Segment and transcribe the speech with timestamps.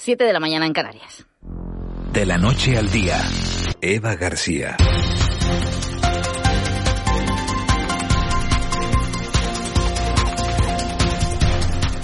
[0.00, 1.26] Siete de la mañana en Canarias.
[2.12, 3.20] De la noche al día,
[3.80, 4.76] Eva García.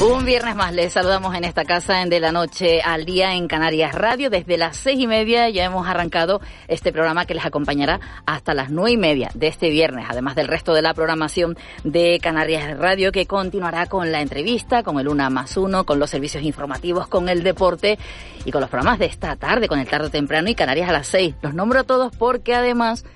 [0.07, 3.49] Un viernes más les saludamos en esta casa en De la Noche al Día en
[3.49, 4.29] Canarias Radio.
[4.29, 8.71] Desde las seis y media ya hemos arrancado este programa que les acompañará hasta las
[8.71, 13.13] nueve y media de este viernes, además del resto de la programación de Canarias Radio
[13.13, 17.31] que continuará con la entrevista, con el Una más Uno, con los servicios informativos, con
[17.31, 17.99] el deporte
[18.45, 21.07] y con los programas de esta tarde, con el tarde temprano y Canarias a las
[21.07, 21.35] seis.
[21.41, 23.07] Los nombro a todos porque además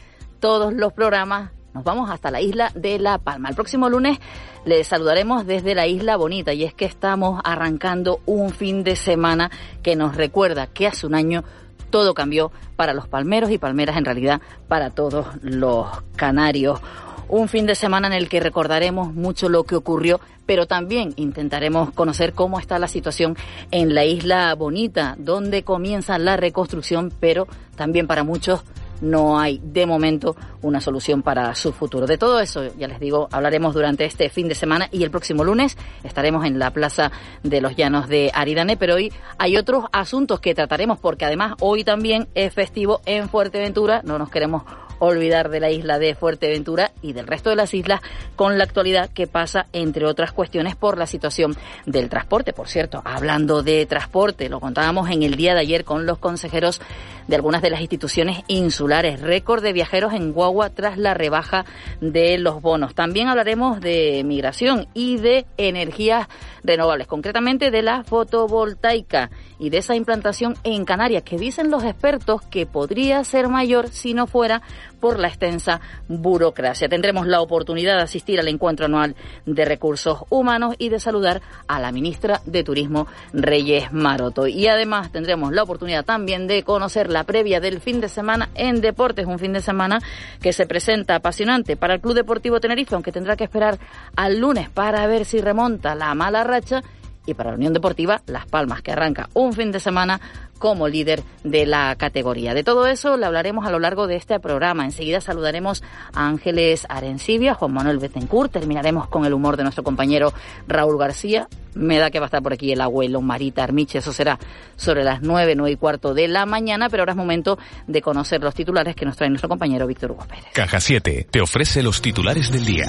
[0.40, 3.50] todos los programas nos vamos hasta la isla de La Palma.
[3.50, 4.18] El próximo lunes
[4.64, 9.48] les saludaremos desde la isla bonita y es que estamos arrancando un fin de semana
[9.80, 11.44] que nos recuerda que hace un año
[11.90, 16.80] todo cambió para los palmeros y palmeras en realidad para todos los canarios.
[17.28, 21.92] Un fin de semana en el que recordaremos mucho lo que ocurrió, pero también intentaremos
[21.92, 23.36] conocer cómo está la situación
[23.70, 28.64] en la isla bonita, donde comienza la reconstrucción, pero también para muchos
[29.00, 32.06] no hay de momento una solución para su futuro.
[32.06, 35.44] De todo eso, ya les digo, hablaremos durante este fin de semana y el próximo
[35.44, 37.10] lunes estaremos en la Plaza
[37.42, 41.84] de los Llanos de Aridane, pero hoy hay otros asuntos que trataremos porque además hoy
[41.84, 44.62] también es festivo en Fuerteventura, no nos queremos
[44.98, 48.00] olvidar de la isla de Fuerteventura y del resto de las islas
[48.36, 52.52] con la actualidad que pasa, entre otras cuestiones, por la situación del transporte.
[52.52, 56.80] Por cierto, hablando de transporte, lo contábamos en el día de ayer con los consejeros
[57.28, 59.20] de algunas de las instituciones insulares.
[59.20, 61.64] Récord de viajeros en Guagua tras la rebaja
[62.00, 62.94] de los bonos.
[62.94, 66.26] También hablaremos de migración y de energías
[66.64, 72.42] renovables, concretamente de la fotovoltaica y de esa implantación en Canarias, que dicen los expertos
[72.42, 74.62] que podría ser mayor si no fuera
[75.00, 76.88] por la extensa burocracia.
[76.88, 79.14] Tendremos la oportunidad de asistir al encuentro anual
[79.46, 84.46] de recursos humanos y de saludar a la ministra de Turismo, Reyes Maroto.
[84.46, 88.80] Y además tendremos la oportunidad también de conocer la previa del fin de semana en
[88.80, 90.00] deportes, un fin de semana
[90.40, 93.78] que se presenta apasionante para el Club Deportivo Tenerife, aunque tendrá que esperar
[94.16, 96.82] al lunes para ver si remonta la mala racha
[97.28, 100.20] y para la Unión Deportiva Las Palmas, que arranca un fin de semana
[100.58, 102.54] como líder de la categoría.
[102.54, 104.84] De todo eso le hablaremos a lo largo de este programa.
[104.84, 110.32] Enseguida saludaremos a Ángeles Arencibia, Juan Manuel Betancourt, terminaremos con el humor de nuestro compañero
[110.66, 111.48] Raúl García.
[111.74, 114.38] Me da que va a estar por aquí el abuelo Marita Armiche, eso será
[114.74, 118.42] sobre las nueve, nueve y cuarto de la mañana, pero ahora es momento de conocer
[118.42, 120.46] los titulares que nos trae nuestro compañero Víctor Hugo Pérez.
[120.54, 122.86] Caja 7 te ofrece los titulares del día.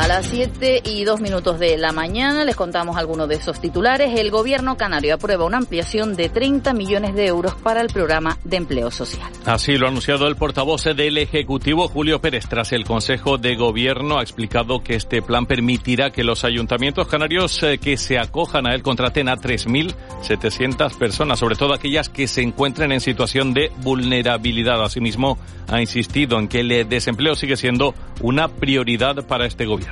[0.00, 4.18] A las 7 y 2 minutos de la mañana les contamos algunos de esos titulares.
[4.18, 8.56] El gobierno canario aprueba una ampliación de 30 millones de euros para el programa de
[8.56, 9.30] empleo social.
[9.44, 12.48] Así lo ha anunciado el portavoz del Ejecutivo, Julio Pérez.
[12.48, 17.62] Tras el Consejo de Gobierno ha explicado que este plan permitirá que los ayuntamientos canarios
[17.62, 22.40] eh, que se acojan a él contraten a 3.700 personas, sobre todo aquellas que se
[22.40, 24.82] encuentren en situación de vulnerabilidad.
[24.82, 25.36] Asimismo,
[25.68, 29.89] ha insistido en que el desempleo sigue siendo una prioridad para este gobierno.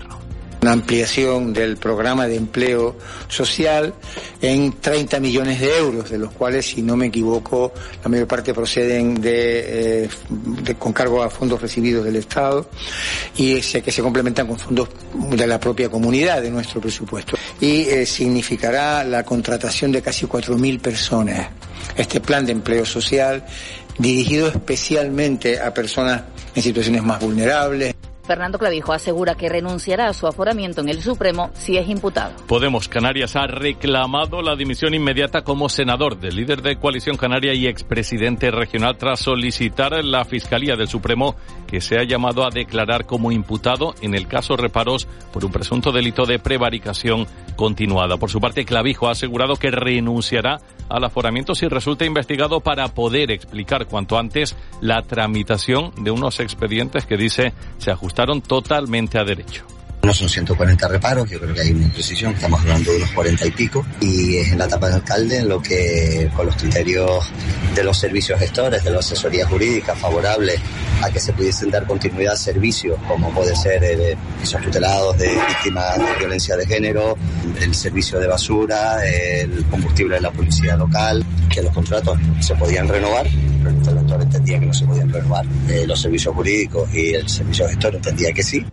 [0.61, 2.97] Una ampliación del programa de empleo
[3.29, 3.95] social
[4.41, 7.73] en 30 millones de euros, de los cuales, si no me equivoco,
[8.03, 12.69] la mayor parte proceden de, eh, con cargo a fondos recibidos del Estado
[13.37, 17.37] y que se complementan con fondos de la propia comunidad, de nuestro presupuesto.
[17.61, 21.51] Y eh, significará la contratación de casi 4.000 personas.
[21.97, 23.45] Este plan de empleo social
[23.99, 26.23] dirigido especialmente a personas
[26.55, 27.95] en situaciones más vulnerables.
[28.29, 32.35] Fernando Clavijo asegura que renunciará a su aforamiento en el Supremo si es imputado.
[32.47, 37.67] Podemos Canarias ha reclamado la dimisión inmediata como senador del líder de Coalición Canaria y
[37.67, 41.37] expresidente regional tras solicitar a la Fiscalía del Supremo
[41.67, 45.91] que se ha llamado a declarar como imputado en el caso Reparos por un presunto
[45.91, 47.27] delito de prevaricación
[47.57, 48.19] continuada.
[48.19, 53.31] Por su parte, Clavijo ha asegurado que renunciará al aforamiento si resulta investigado para poder
[53.31, 57.91] explicar cuanto antes la tramitación de unos expedientes que dice se
[58.41, 59.78] totalmente a derecho.
[60.09, 63.47] No son 140 reparos, yo creo que hay una imprecisión, estamos hablando de unos 40
[63.47, 67.31] y pico, y es en la etapa del alcalde en lo que, con los criterios
[67.75, 70.55] de los servicios gestores, de la asesoría jurídica favorable
[71.03, 74.17] a que se pudiesen dar continuidad a servicios como puede ser eh,
[74.65, 77.15] tutelados de víctimas de violencia de género,
[77.61, 82.89] el servicio de basura, el combustible de la policía local, que los contratos se podían
[82.89, 83.27] renovar,
[83.59, 85.45] pero el interventor entendía que no se podían renovar.
[85.69, 88.65] Eh, los servicios jurídicos y el servicio gestor entendía que sí.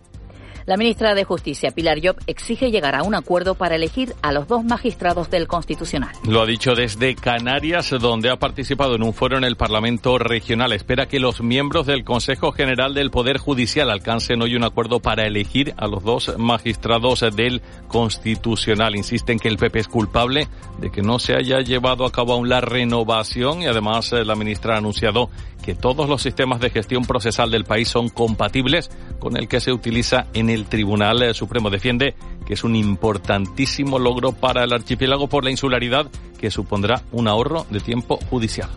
[0.66, 4.48] La ministra de Justicia, Pilar Job, exige llegar a un acuerdo para elegir a los
[4.48, 6.10] dos magistrados del Constitucional.
[6.24, 10.72] Lo ha dicho desde Canarias, donde ha participado en un foro en el Parlamento Regional.
[10.72, 15.24] Espera que los miembros del Consejo General del Poder Judicial alcancen hoy un acuerdo para
[15.24, 18.96] elegir a los dos magistrados del Constitucional.
[18.96, 20.48] Insisten que el PP es culpable
[20.80, 24.34] de que no se haya llevado a cabo aún la renovación y además eh, la
[24.34, 25.30] ministra ha anunciado
[25.66, 29.72] que todos los sistemas de gestión procesal del país son compatibles con el que se
[29.72, 31.70] utiliza en el Tribunal Supremo.
[31.70, 32.14] Defiende
[32.46, 36.06] que es un importantísimo logro para el archipiélago por la insularidad
[36.38, 38.70] que supondrá un ahorro de tiempo judicial.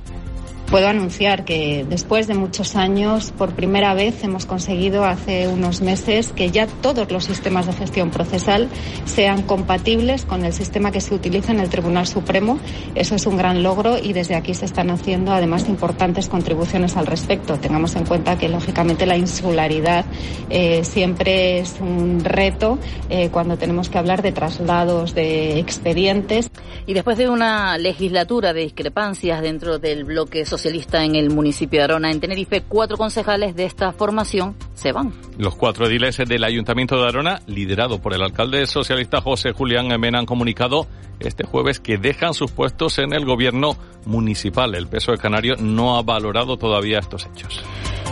[0.69, 6.31] Puedo anunciar que después de muchos años, por primera vez hemos conseguido hace unos meses
[6.31, 8.69] que ya todos los sistemas de gestión procesal
[9.05, 12.59] sean compatibles con el sistema que se utiliza en el Tribunal Supremo.
[12.93, 17.07] Eso es un gran logro y desde aquí se están haciendo además importantes contribuciones al
[17.07, 17.57] respecto.
[17.57, 20.05] Tengamos en cuenta que lógicamente la insularidad
[20.51, 22.77] eh, siempre es un reto
[23.09, 26.51] eh, cuando tenemos que hablar de traslados de expedientes.
[26.85, 31.79] Y después de una legislatura de discrepancias dentro del bloque social socialista en el municipio
[31.79, 35.13] de Arona, en Tenerife, cuatro concejales de esta formación se van.
[35.37, 40.19] Los cuatro ediles del Ayuntamiento de Arona, liderado por el alcalde socialista José Julián Mena,
[40.19, 40.85] han comunicado
[41.19, 44.75] este jueves que dejan sus puestos en el gobierno municipal.
[44.75, 47.63] El peso de Canario no ha valorado todavía estos hechos.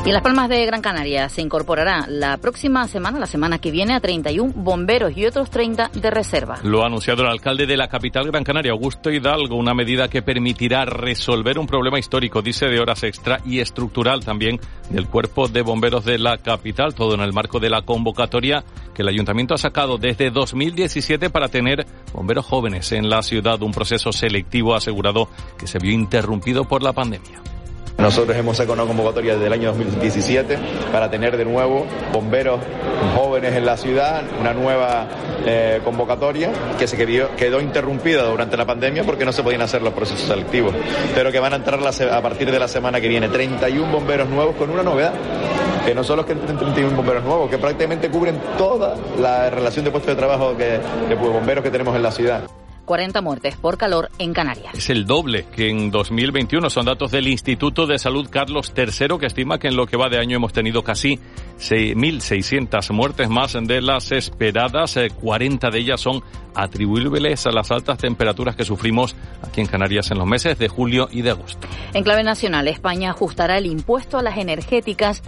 [0.06, 3.72] Y en Las Palmas de Gran Canaria se incorporará la próxima semana, la semana que
[3.72, 6.60] viene, a 31 bomberos y otros 30 de reserva.
[6.64, 10.22] Lo ha anunciado el alcalde de la capital Gran Canaria, Augusto Hidalgo, una medida que
[10.22, 15.62] permitirá resolver un problema histórico, dice, de horas extra y estructural también del cuerpo de
[15.62, 18.64] bomberos de la capital, todo en el marco de la convocatoria
[18.98, 23.72] que el ayuntamiento ha sacado desde 2017 para tener bomberos jóvenes en la ciudad, un
[23.72, 25.30] proceso selectivo asegurado
[25.60, 27.40] que se vio interrumpido por la pandemia.
[27.98, 30.58] Nosotros hemos sacado una convocatoria desde el año 2017
[30.92, 32.60] para tener de nuevo bomberos
[33.16, 35.08] jóvenes en la ciudad, una nueva
[35.48, 39.82] eh, convocatoria que se quedó, quedó, interrumpida durante la pandemia porque no se podían hacer
[39.82, 40.76] los procesos selectivos,
[41.16, 44.56] pero que van a entrar a partir de la semana que viene 31 bomberos nuevos
[44.58, 45.14] con una novedad
[45.84, 49.86] que no solo es que entren 31 bomberos nuevos, que prácticamente cubren toda la relación
[49.86, 50.80] de puestos de trabajo que,
[51.10, 52.44] de bomberos que tenemos en la ciudad.
[52.88, 54.74] 40 muertes por calor en Canarias.
[54.74, 56.70] Es el doble que en 2021.
[56.72, 60.10] Son datos del Instituto de Salud Carlos III, que estima que en lo que va
[60.10, 61.20] de año hemos tenido casi
[61.60, 64.98] 6.600 muertes más de las esperadas.
[65.20, 66.24] 40 eh, de ellas son
[66.56, 71.10] atribuibles a las altas temperaturas que sufrimos aquí en Canarias en los meses de julio
[71.12, 71.68] y de agosto.
[71.94, 75.22] En clave nacional, España ajustará el impuesto a las energéticas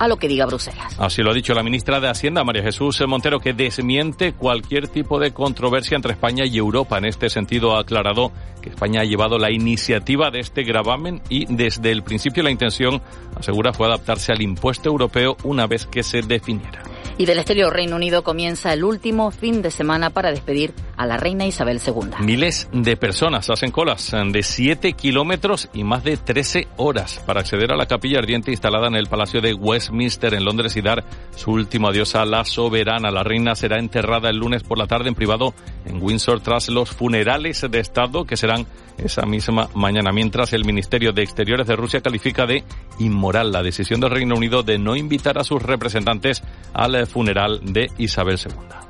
[0.00, 0.96] a lo que diga Bruselas.
[0.98, 5.20] Así lo ha dicho la ministra de Hacienda, María Jesús Montero, que desmiente cualquier tipo
[5.20, 6.96] de controversia entre España y Europa.
[6.96, 8.32] En este sentido, ha aclarado
[8.62, 13.02] que España ha llevado la iniciativa de este gravamen y desde el principio la intención,
[13.36, 16.82] asegura, fue adaptarse al impuesto europeo una vez que se definiera.
[17.18, 21.16] Y del exterior, Reino Unido comienza el último fin de semana para despedir a la
[21.16, 22.10] reina Isabel II.
[22.20, 27.72] Miles de personas hacen colas de 7 kilómetros y más de 13 horas para acceder
[27.72, 31.02] a la capilla ardiente instalada en el Palacio de Westminster en Londres y dar
[31.34, 33.10] su último adiós a la soberana.
[33.10, 35.54] La reina será enterrada el lunes por la tarde en privado
[35.86, 38.66] en Windsor tras los funerales de Estado que serán
[38.98, 42.62] esa misma mañana, mientras el Ministerio de Exteriores de Rusia califica de
[42.98, 46.42] inmoral la decisión del Reino Unido de no invitar a sus representantes
[46.74, 48.89] al funeral de Isabel II.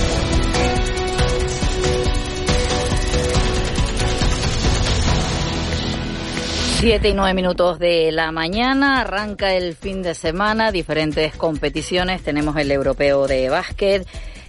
[6.81, 12.57] Siete y nueve minutos de la mañana, arranca el fin de semana, diferentes competiciones, tenemos
[12.57, 14.07] el europeo de básquet,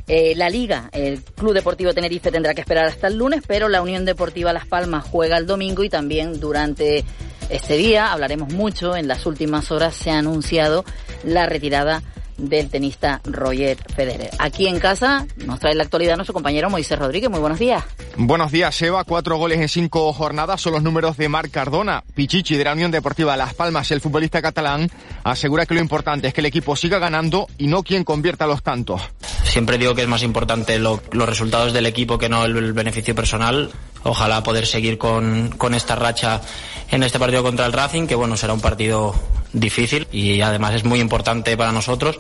[0.09, 3.83] eh, la Liga, el Club Deportivo Tenerife tendrá que esperar hasta el lunes, pero la
[3.83, 7.05] Unión Deportiva Las Palmas juega el domingo y también durante
[7.51, 10.87] este día hablaremos mucho, en las últimas horas se ha anunciado
[11.25, 12.03] la retirada
[12.39, 14.31] del tenista Roger Federer.
[14.39, 17.29] Aquí en casa nos trae la actualidad nuestro compañero Moisés Rodríguez.
[17.29, 17.85] Muy buenos días.
[18.17, 19.05] Buenos días, Eva.
[19.05, 22.05] Cuatro goles en cinco jornadas son los números de Marc Cardona.
[22.15, 24.91] Pichichi de la Unión Deportiva Las Palmas, el futbolista catalán,
[25.25, 28.63] asegura que lo importante es que el equipo siga ganando y no quien convierta los
[28.63, 29.01] tantos.
[29.45, 33.71] Siempre digo que es más importante los resultados del equipo que no el, beneficio personal.
[34.03, 36.43] Ojalá poder seguir con, con esta racha
[36.91, 39.15] en este partido contra el Racing, que bueno, será un partido
[39.55, 42.19] difícil y además es muy importante para nosotros.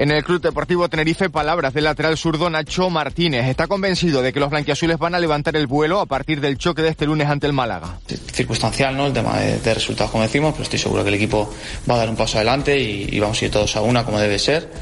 [0.00, 3.44] En el Club Deportivo Tenerife, palabras del lateral zurdo Nacho Martínez.
[3.44, 6.80] Está convencido de que los blanquiazules van a levantar el vuelo a partir del choque
[6.80, 7.98] de este lunes ante el Málaga.
[8.32, 9.08] Circunstancial, ¿no?
[9.08, 11.52] El tema de, resultados, como decimos, pero estoy seguro que el equipo
[11.86, 14.38] va a dar un paso adelante y, vamos a ir todos a una como debe
[14.38, 14.72] ser,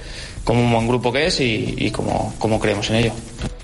[0.44, 3.12] como un buen grupo que es y, como, creemos en ello.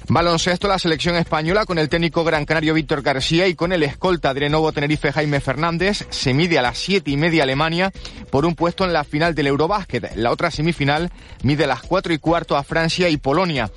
[0.06, 4.34] Baloncesto, la selección española con el técnico gran canario Víctor García y con el escolta
[4.34, 7.90] de Lenovo Tenerife Jaime Fernández se mide a las siete y media Alemania
[8.30, 10.14] por un puesto en la final del Eurobásquet.
[10.16, 11.10] La otra semifinal
[11.42, 13.70] mide a las cuatro y cuarto a Francia y Polonia.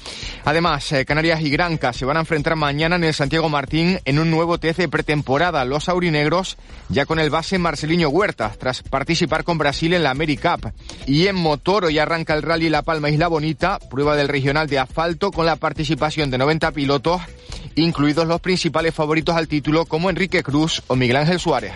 [0.43, 4.19] Además, eh, Canarias y Granca se van a enfrentar mañana en el Santiago Martín en
[4.19, 5.63] un nuevo TC de pretemporada.
[5.63, 6.57] Los aurinegros
[6.89, 10.73] ya con el base Marceliño Huerta tras participar con Brasil en la AmeriCup.
[11.05, 14.79] Y en motor hoy arranca el Rally La Palma Isla Bonita, prueba del regional de
[14.79, 17.21] asfalto con la participación de 90 pilotos,
[17.75, 21.73] incluidos los principales favoritos al título como Enrique Cruz o Miguel Ángel Suárez.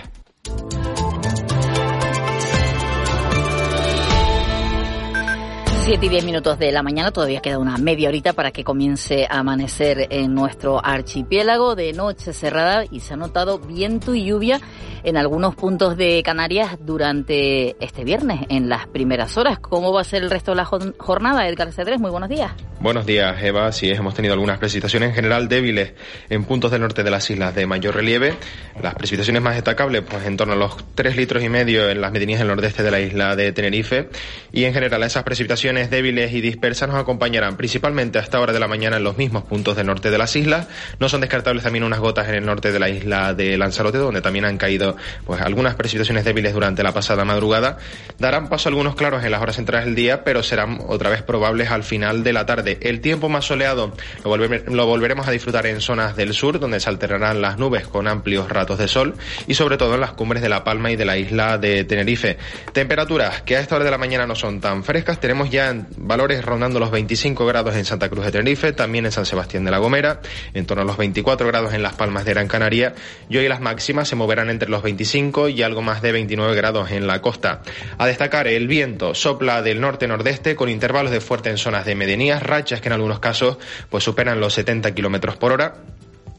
[5.83, 9.25] 7 y 10 minutos de la mañana, todavía queda una media horita para que comience
[9.27, 14.61] a amanecer en nuestro archipiélago de noche cerrada y se ha notado viento y lluvia
[15.03, 19.57] en algunos puntos de Canarias durante este viernes, en las primeras horas.
[19.57, 21.47] ¿Cómo va a ser el resto de la jornada?
[21.47, 22.51] Edgar Cedrés, muy buenos días.
[22.79, 23.71] Buenos días, Eva.
[23.71, 25.93] Sí, hemos tenido algunas precipitaciones en general débiles
[26.29, 28.35] en puntos del norte de las islas de mayor relieve.
[28.81, 32.11] Las precipitaciones más destacables, pues en torno a los 3 litros y medio en las
[32.11, 34.09] medianías del nordeste de la isla de Tenerife.
[34.51, 38.59] Y en general esas precipitaciones débiles y dispersas nos acompañarán principalmente a esta hora de
[38.59, 40.67] la mañana en los mismos puntos del norte de las islas.
[40.99, 44.21] No son descartables también unas gotas en el norte de la isla de Lanzarote, donde
[44.21, 47.77] también han caído pues algunas precipitaciones débiles durante la pasada madrugada.
[48.19, 51.21] Darán paso a algunos claros en las horas centrales del día, pero serán otra vez
[51.21, 52.77] probables al final de la tarde.
[52.81, 56.89] El tiempo más soleado lo, lo volveremos a disfrutar en zonas del sur, donde se
[56.89, 59.15] alternarán las nubes con amplios ratos de sol
[59.47, 62.37] y sobre todo en las cumbres de La Palma y de la isla de Tenerife.
[62.73, 65.19] Temperaturas que a esta hora de la mañana no son tan frescas.
[65.19, 65.60] Tenemos ya
[65.97, 69.71] valores rondando los 25 grados en Santa Cruz de Tenerife, también en San Sebastián de
[69.71, 70.21] la Gomera,
[70.53, 72.93] en torno a los 24 grados en Las Palmas de Gran Canaria
[73.29, 76.91] y hoy las máximas se moverán entre los 25 y algo más de 29 grados
[76.91, 77.61] en la costa.
[77.97, 82.43] A destacar, el viento sopla del norte-nordeste con intervalos de fuerte en zonas de medianías,
[82.43, 83.57] rachas que en algunos casos
[83.89, 85.75] pues superan los 70 kilómetros por hora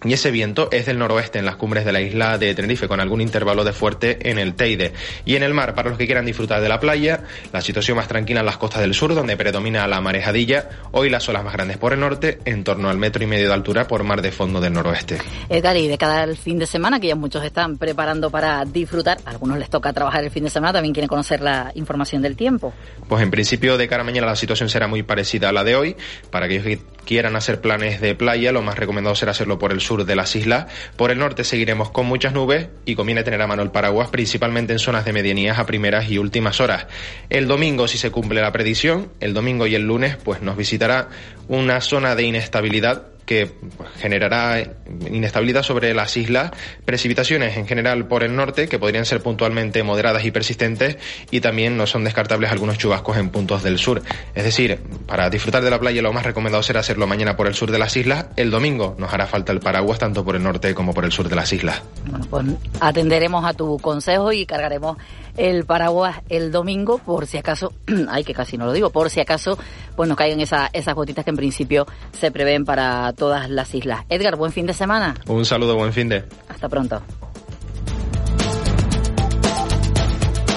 [0.05, 3.01] y ese viento es del noroeste en las cumbres de la isla de Tenerife, con
[3.01, 4.93] algún intervalo de fuerte en el Teide.
[5.25, 8.09] Y en el mar, para los que quieran disfrutar de la playa, la situación más
[8.09, 10.69] tranquila en las costas del sur, donde predomina la marejadilla.
[10.91, 13.55] Hoy las olas más grandes por el norte, en torno al metro y medio de
[13.55, 15.19] altura por mar de fondo del noroeste.
[15.49, 19.31] Edgar, y de cada fin de semana, que ya muchos están preparando para disfrutar, a
[19.31, 22.73] algunos les toca trabajar el fin de semana, también quieren conocer la información del tiempo.
[23.09, 25.77] Pues en principio, de cara a mañana, la situación será muy parecida a la de
[25.77, 25.97] hoy.
[26.31, 29.81] Para aquellos que quieran hacer planes de playa, lo más recomendado será hacerlo por el
[29.81, 30.67] sur de las islas.
[30.97, 34.73] Por el norte seguiremos con muchas nubes y conviene tener a mano el paraguas, principalmente
[34.73, 36.87] en zonas de medianías a primeras y últimas horas.
[37.31, 41.09] El domingo, si se cumple la predicción, el domingo y el lunes, pues nos visitará
[41.49, 43.53] una zona de inestabilidad que
[43.99, 44.63] generará
[45.11, 46.51] inestabilidad sobre las islas,
[46.85, 50.99] precipitaciones en general por el norte que podrían ser puntualmente moderadas y persistentes
[51.31, 54.03] y también no son descartables algunos chubascos en puntos del sur.
[54.35, 57.55] Es decir, para disfrutar de la playa lo más recomendado será hacerlo mañana por el
[57.55, 60.75] sur de las islas, el domingo nos hará falta el paraguas tanto por el norte
[60.75, 61.83] como por el sur de las islas.
[62.05, 62.47] Bueno, pues
[62.81, 64.97] atenderemos a tu consejo y cargaremos
[65.37, 67.73] el paraguas el domingo por si acaso,
[68.09, 69.59] ay que casi no lo digo, por si acaso
[69.97, 71.87] pues nos caigan esa, esas gotitas que en principio
[72.19, 74.05] se prevén para todas las islas.
[74.09, 75.15] Edgar, buen fin de semana.
[75.27, 76.25] Un saludo, buen fin de.
[76.49, 77.03] Hasta pronto.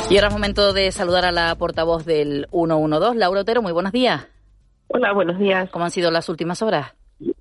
[0.09, 3.61] Y ahora es momento de saludar a la portavoz del 112, Laura Otero.
[3.61, 4.27] Muy buenos días.
[4.87, 5.69] Hola, buenos días.
[5.71, 6.93] ¿Cómo han sido las últimas horas?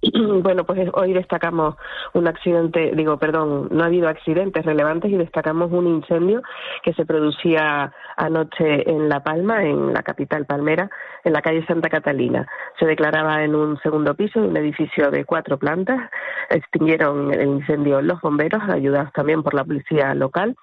[0.42, 1.76] Bueno, pues hoy destacamos
[2.12, 6.42] un accidente, digo, perdón, no ha habido accidentes relevantes y destacamos un incendio
[6.82, 10.90] que se producía anoche en La Palma, en la capital palmera,
[11.24, 12.46] en la calle Santa Catalina.
[12.78, 16.10] Se declaraba en un segundo piso de un edificio de cuatro plantas.
[16.50, 20.56] Extinguieron el incendio los bomberos, ayudados también por la policía local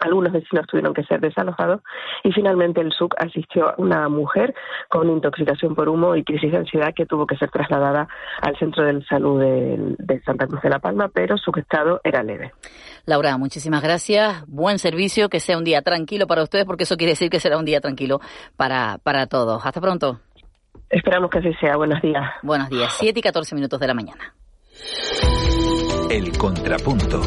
[0.00, 1.82] algunos vecinos tuvieron que ser desalojados
[2.24, 4.54] y finalmente el SUC asistió a una mujer
[4.88, 8.08] con intoxicación por humo y crisis de ansiedad que tuvo que ser trasladada
[8.40, 12.52] al centro de salud de, Santa Cruz de la Palma, pero su estado era leve.
[13.06, 14.44] Laura, muchísimas gracias.
[14.46, 17.58] Buen servicio, que sea un día tranquilo para ustedes, porque eso quiere decir que será
[17.58, 18.20] un día tranquilo
[18.56, 19.64] para, para todos.
[19.64, 20.20] Hasta pronto.
[20.88, 21.76] Esperamos que así sea.
[21.76, 22.24] Buenos días.
[22.42, 22.92] Buenos días.
[22.98, 24.34] Siete y catorce minutos de la mañana.
[26.10, 27.22] El Contrapunto.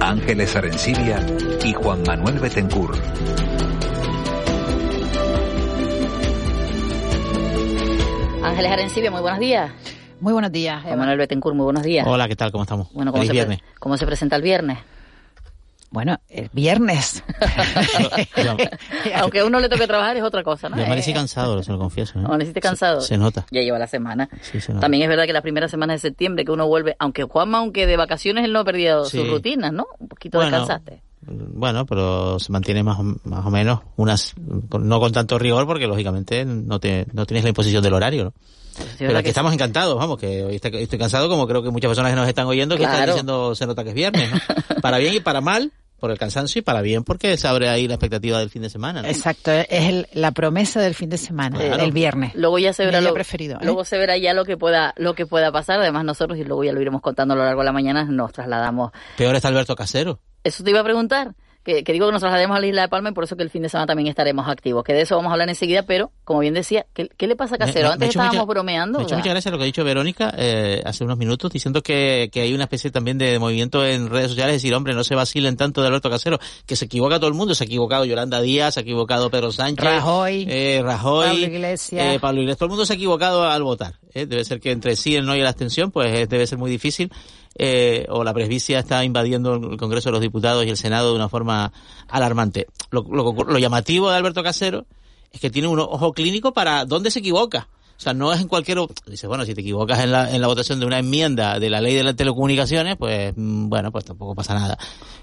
[0.00, 1.24] Ángeles Arencibia
[1.64, 2.94] y Juan Manuel Betencur.
[8.42, 9.72] Ángeles Arencibia, muy buenos días.
[10.20, 10.82] Muy buenos días.
[10.82, 12.06] Juan Manuel Betencur, muy buenos días.
[12.06, 12.52] Hola, ¿qué tal?
[12.52, 12.92] ¿Cómo estamos?
[12.92, 13.60] Bueno, ¿cómo, Feliz se, viernes.
[13.78, 14.78] ¿cómo se presenta el viernes?
[15.90, 17.22] Bueno, el viernes.
[19.14, 20.76] Aunque a uno le toque trabajar es otra cosa, ¿no?
[20.76, 22.18] Yo Eh, amanecí cansado, se lo confieso.
[22.18, 22.22] ¿eh?
[22.24, 23.00] Amaneciste cansado.
[23.00, 23.46] Se, se nota.
[23.50, 24.28] Ya lleva la semana.
[24.42, 24.82] Sí, se nota.
[24.82, 27.86] También es verdad que las primeras semanas de septiembre que uno vuelve, aunque Juanma, aunque
[27.86, 29.18] de vacaciones él no ha perdido Sí.
[29.18, 29.86] sus rutinas, ¿no?
[29.98, 31.02] Un poquito Bueno, descansaste.
[31.26, 35.86] Bueno, pero se mantiene más o, más o menos, unas no con tanto rigor porque
[35.86, 38.32] lógicamente no, te, no tienes la imposición del horario,
[38.98, 41.88] pero aquí que estamos encantados, vamos, que hoy está- estoy cansado como creo que muchas
[41.88, 44.38] personas que nos están oyendo que están diciendo se nota que es viernes, ¿no?
[44.82, 47.88] Para bien y para mal, por el cansancio y para bien porque se abre ahí
[47.88, 49.08] la expectativa del fin de semana, ¿no?
[49.08, 51.82] Exacto, es el- la promesa del fin de semana, Claro.
[51.82, 52.32] el viernes.
[52.36, 53.64] Luego ya se verá lo, preferido, ¿eh?
[53.64, 55.80] luego se verá ya lo que pueda lo que pueda pasar.
[55.80, 58.32] Además nosotros y luego ya lo iremos contando a lo largo de la mañana nos
[58.32, 58.92] trasladamos.
[59.16, 60.20] Peor está Alberto Casero.
[60.44, 61.34] Eso te iba a preguntar.
[61.64, 63.42] Que, que digo que nos traslademos a la isla de Palma y por eso que
[63.42, 64.82] el fin de semana también estaremos activos.
[64.84, 67.56] Que de eso vamos a hablar enseguida, pero como bien decía, ¿qué, qué le pasa
[67.56, 67.90] a Casero?
[67.90, 68.98] Antes estábamos mucha- bromeando.
[69.00, 69.18] Me ha hecho ¿verdad?
[69.24, 72.54] mucha gracia lo que ha dicho Verónica eh, hace unos minutos, diciendo que, que hay
[72.54, 75.88] una especie también de movimiento en redes sociales, decir, hombre, no se vacilen tanto de
[75.88, 78.82] Alberto Casero, que se equivoca todo el mundo, se ha equivocado Yolanda Díaz, se ha
[78.84, 82.14] equivocado Pedro Sánchez, Rajoy, eh, Rajoy, Pablo Iglesias.
[82.14, 83.96] eh, Pablo Iglesias, todo el mundo se ha equivocado al votar.
[84.18, 84.26] ¿Eh?
[84.26, 86.70] Debe ser que entre sí el no y la abstención, pues eh, debe ser muy
[86.70, 87.10] difícil.
[87.60, 91.16] eh, o la presbicia está invadiendo el Congreso de los Diputados y el Senado de
[91.16, 91.72] una forma
[92.08, 92.66] alarmante.
[92.90, 94.86] Lo, llamativo de Alberto Casero
[95.32, 97.68] es que tiene un ojo clínico para dónde se equivoca.
[97.96, 98.78] O sea, no es en cualquier...
[99.08, 101.80] Dice, bueno, si te equivocas en la, en la votación de una enmienda de la
[101.80, 104.78] ley de las telecomunicaciones, pues mm, bueno, pues tampoco pasa nada.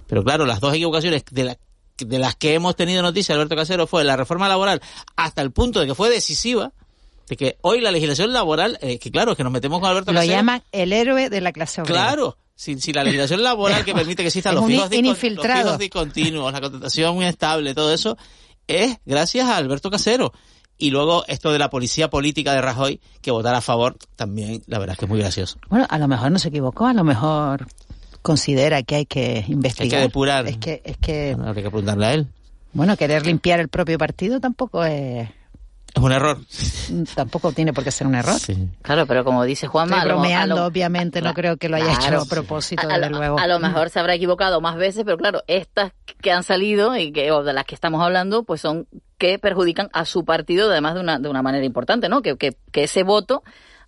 [0.08, 1.58] Pero claro, las dos equivocaciones de, la-
[1.98, 4.82] de las que hemos tenido noticia, Alberto Casero, fue la reforma laboral
[5.16, 6.74] hasta el punto de que fue decisiva,
[7.28, 10.12] de que hoy la legislación laboral, eh, que claro, es que nos metemos con Alberto
[10.12, 10.36] Lo Casero.
[10.38, 12.06] llaman el héroe de la clase obrera.
[12.08, 15.56] Claro, si, si la legislación laboral que permite que existan los fijos, infiltrado.
[15.58, 18.18] los fijos discontinuos, la contratación muy estable, todo eso,
[18.68, 20.32] es gracias a Alberto Casero.
[20.78, 24.78] Y luego esto de la policía política de Rajoy, que votar a favor, también la
[24.78, 25.58] verdad es que es muy gracioso.
[25.70, 27.66] Bueno, a lo mejor no se equivocó, a lo mejor
[28.22, 29.86] considera que hay que investigar.
[29.86, 30.48] Hay que depurar.
[30.48, 32.28] Es que, es que Bueno, habría que preguntarle a él.
[32.74, 35.30] bueno, querer limpiar el propio partido tampoco es,
[35.96, 36.38] Es un error.
[37.16, 38.36] tampoco tiene por qué ser un error.
[38.82, 41.70] Claro, pero como dice Juanma, Estoy a lo- bromeando, a lo- obviamente, no creo que
[41.70, 42.18] lo haya Claro.
[42.18, 43.40] hecho a propósito, a, desde luego.
[43.40, 47.12] a lo mejor se habrá equivocado más veces, pero claro, estas que han salido y
[47.14, 50.96] que o de las que estamos hablando, pues son que perjudican a su partido, además
[50.96, 52.22] de una, de una manera importante, ¿no?
[52.22, 53.44] Que, que, que ese voto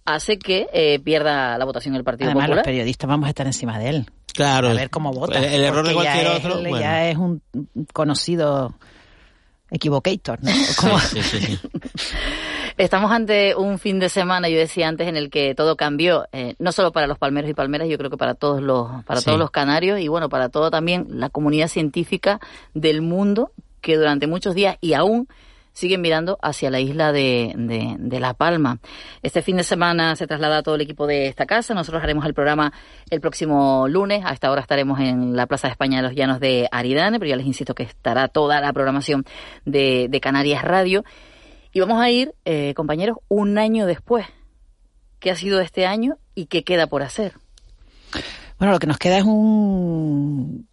[0.06, 3.78] hace que eh, pierda la votación el Partido Además, los periodistas vamos a estar encima
[3.78, 4.06] de él.
[4.34, 4.70] Claro.
[4.70, 5.38] A ver cómo vota.
[5.40, 6.60] El, el error de ya cualquier es- otro.
[6.60, 6.80] él bueno.
[6.80, 7.42] Ya es un
[7.92, 8.74] conocido
[9.72, 10.52] equivocator, ¿no?
[10.80, 11.60] Como- Sí, sí, sí.
[12.78, 16.54] Estamos ante un fin de semana, yo decía antes, en el que todo cambió, eh,
[16.60, 19.40] no solo para los palmeros y palmeras, yo creo que para todos los, para todos
[19.40, 22.40] los canarios y bueno, para toda también la comunidad científica
[22.76, 23.52] del mundo
[23.82, 25.28] que durante muchos días y aún
[25.78, 27.54] siguen mirando hacia la isla de,
[28.20, 28.80] La Palma.
[29.22, 31.76] Este fin de semana se traslada todo el equipo de esta casa.
[31.76, 32.74] Nosotros haremos el programa
[33.12, 34.26] el próximo lunes.
[34.26, 37.30] A esta hora estaremos en la Plaza de España de los Llanos de Aridane, pero
[37.30, 39.24] ya les insisto que estará toda la programación
[39.66, 41.06] de, de Canarias Radio.
[41.72, 44.26] Y vamos a ir, eh, compañeros, un año después.
[45.20, 47.34] ¿Qué ha sido este año y qué queda por hacer?
[48.58, 50.68] Bueno, lo que nos queda es un...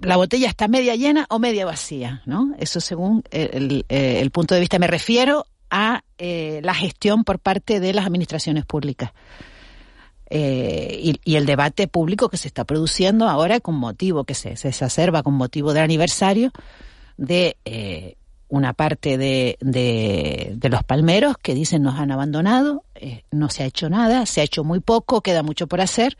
[0.00, 2.54] La botella está media llena o media vacía, ¿no?
[2.58, 4.78] Eso según el, el- punto de vista.
[4.78, 9.12] Me refiero a eh, la gestión por parte de las administraciones públicas.
[10.30, 14.56] Eh, y, y el debate público que se está produciendo ahora con motivo, que se,
[14.56, 16.52] se exacerba con motivo del aniversario
[17.18, 18.16] de eh,
[18.48, 23.62] una parte de, de, de los palmeros que dicen nos han abandonado, eh, no se
[23.62, 26.16] ha hecho nada, se ha hecho muy poco, queda mucho por hacer.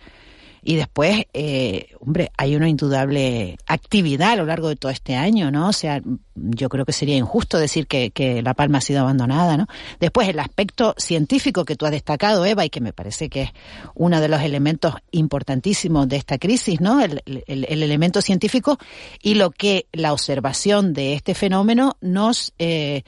[0.64, 5.50] Y después, eh, hombre, hay una indudable actividad a lo largo de todo este año,
[5.50, 5.68] ¿no?
[5.68, 6.00] O sea,
[6.36, 9.66] yo creo que sería injusto decir que, que La Palma ha sido abandonada, ¿no?
[9.98, 13.50] Después, el aspecto científico que tú has destacado, Eva, y que me parece que es
[13.94, 17.00] uno de los elementos importantísimos de esta crisis, ¿no?
[17.02, 18.78] El, el- el elemento científico
[19.20, 22.52] y lo que la observación de este fenómeno nos...
[22.58, 23.02] eh,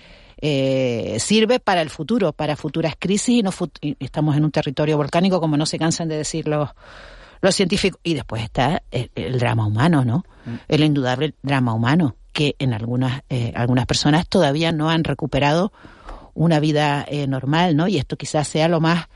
[0.47, 4.97] eh, sirve para el futuro, para futuras crisis y no fut- estamos en un territorio
[4.99, 6.69] volcánico como no se cansan de decir los,
[7.45, 8.01] los científicos.
[8.03, 10.25] Y después está el, el drama humano, ¿no?
[10.69, 15.73] El indudable drama humano, que en algunas, eh, algunas personas todavía no han recuperado
[16.35, 17.89] una vida eh, normal, ¿no?
[17.89, 19.07] Y esto quizás sea lo más,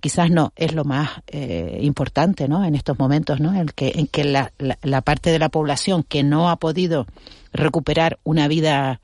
[0.00, 2.64] quizás no, es lo más eh, importante, ¿no?
[2.64, 3.54] En estos momentos, ¿no?
[3.54, 7.06] En que, en que la, la, la parte de la población que no ha podido
[7.52, 9.00] recuperar una vida,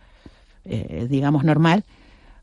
[0.64, 1.84] eh, digamos, normal,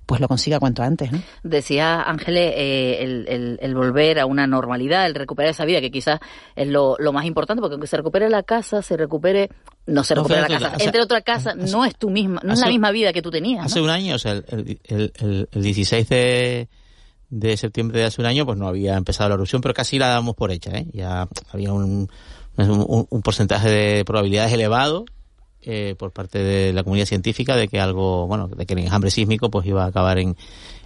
[0.07, 1.11] pues lo consiga cuanto antes.
[1.11, 1.21] ¿no?
[1.43, 6.19] Decía Ángeles eh, el, el, volver a una normalidad, el recuperar esa vida, que quizás
[6.55, 9.49] es lo, lo más importante, porque aunque se recupere la casa, se recupere,
[9.85, 12.69] no se recupera la casa, entre otra casa, no es tu misma, no es la
[12.69, 13.65] misma vida que tú tenías.
[13.65, 16.69] Hace un año, o sea, el, el, el 16 de
[17.29, 20.07] de septiembre de hace un año, pues no había empezado la erupción, pero casi la
[20.07, 20.87] damos por hecha, ¿eh?
[20.93, 22.09] Ya había un,
[22.57, 25.05] un, porcentaje de probabilidades elevado
[25.69, 29.11] eh, por parte de la comunidad científica de que algo, bueno, de que el enjambre
[29.11, 30.37] sísmico pues iba a acabar en,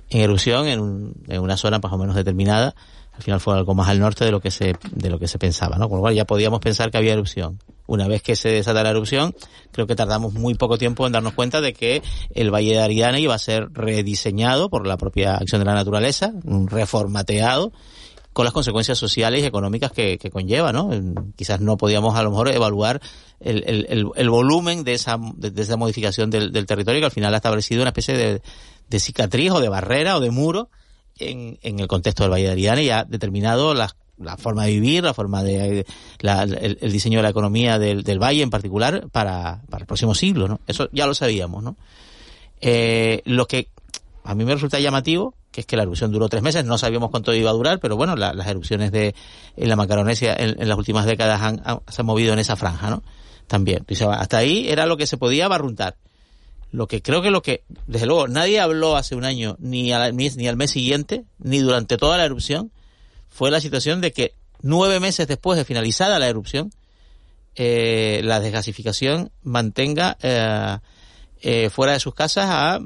[0.09, 2.73] en erupción en, en una zona más o menos determinada.
[3.13, 5.37] Al final fue algo más al norte de lo que se, de lo que se
[5.37, 5.87] pensaba, ¿no?
[5.87, 7.59] Con lo cual ya podíamos pensar que había erupción.
[7.85, 9.35] Una vez que se desata la erupción,
[9.71, 12.01] creo que tardamos muy poco tiempo en darnos cuenta de que
[12.33, 16.31] el Valle de Ariane iba a ser rediseñado por la propia acción de la naturaleza,
[16.67, 17.71] reformateado,
[18.33, 20.89] con las consecuencias sociales y económicas que, conlleva, ¿no?
[21.35, 23.01] Quizás no podíamos a lo mejor evaluar
[23.39, 27.89] el, volumen de esa, de, esa modificación del, territorio que al final ha establecido una
[27.89, 28.41] especie de,
[28.89, 30.69] de cicatriz o de barrera o de muro
[31.17, 34.71] en, en el contexto del Valle de Ariane y ha determinado las la forma de
[34.71, 35.85] vivir, la forma de
[36.19, 40.47] el, diseño de la economía del, del valle en particular para, para, el próximo siglo,
[40.47, 40.59] ¿no?
[40.67, 41.75] Eso ya lo sabíamos, ¿no?
[42.59, 43.69] Eh, lo que
[44.23, 47.11] a mí me resulta llamativo, que es que la erupción duró tres meses, no sabíamos
[47.11, 49.13] cuánto iba a durar, pero bueno, las erupciones de
[49.57, 53.03] en la Macaronesia en, las últimas décadas han, se han movido en esa franja, ¿no?
[53.47, 53.85] También.
[54.11, 55.97] hasta ahí era lo que se podía barruntar.
[56.71, 60.47] Lo que creo que lo que, desde luego, nadie habló hace un año, ni, ni
[60.47, 62.71] al mes siguiente, ni durante toda la erupción,
[63.27, 66.71] fue la situación de que nueve meses después de finalizada la erupción,
[67.55, 70.77] eh, la desgasificación mantenga eh,
[71.41, 72.79] eh, fuera de sus casas a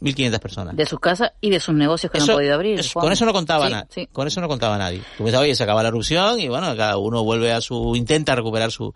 [0.00, 0.76] 1.500 mm, personas.
[0.76, 2.80] De sus casas y de sus negocios que no han podido abrir.
[2.92, 4.08] con eso no contaba nadie.
[4.12, 5.02] Con eso no contaba nadie.
[5.16, 8.34] Tú pensabas, oye, se acaba la erupción y bueno, cada uno vuelve a su, intenta
[8.34, 8.92] recuperar su...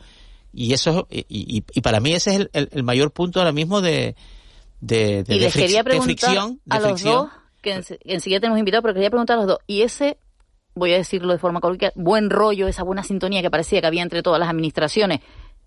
[0.54, 4.16] Y eso, y, y, para mí ese es el, el, mayor punto ahora mismo de,
[4.80, 6.60] de, de, fricción.
[6.68, 7.30] a los dos
[7.62, 9.58] que enseguida tenemos invitado, pero quería preguntar a los dos.
[9.66, 10.18] ¿Y ese,
[10.74, 14.02] voy a decirlo de forma coloquial, buen rollo, esa buena sintonía que parecía que había
[14.02, 15.20] entre todas las administraciones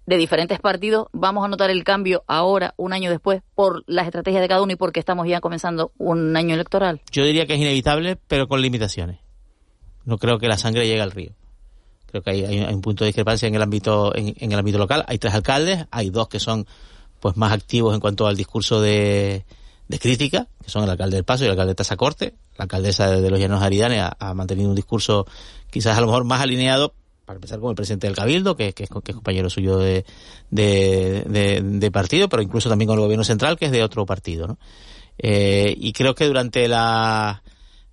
[0.06, 4.42] de diferentes partidos, vamos a notar el cambio ahora, un año después, por las estrategias
[4.42, 7.02] de cada uno y porque estamos ya comenzando un año electoral?
[7.12, 9.20] Yo diría que es inevitable, pero con limitaciones.
[10.06, 11.32] No creo que la sangre llegue al río.
[12.08, 15.04] Creo que hay, hay un punto de discrepancia en el ámbito en, el ámbito local.
[15.08, 16.68] Hay tres alcaldes, hay dos que son
[17.20, 19.46] pues más activos en cuanto al discurso de,
[19.88, 22.36] de crítica, que son el alcalde del Paso y el alcalde de Tazacorte.
[22.58, 25.26] La alcaldesa de, los Llanos Aridanes ha, mantenido un discurso
[25.70, 26.94] quizás a lo mejor más alineado,
[27.26, 30.06] para empezar con el presidente del Cabildo, que, que, es, compañero suyo de,
[30.50, 34.48] de, partido, pero incluso también con el gobierno central, que es de otro partido.
[34.48, 34.58] ¿no?
[35.18, 37.42] Eh, y creo que durante la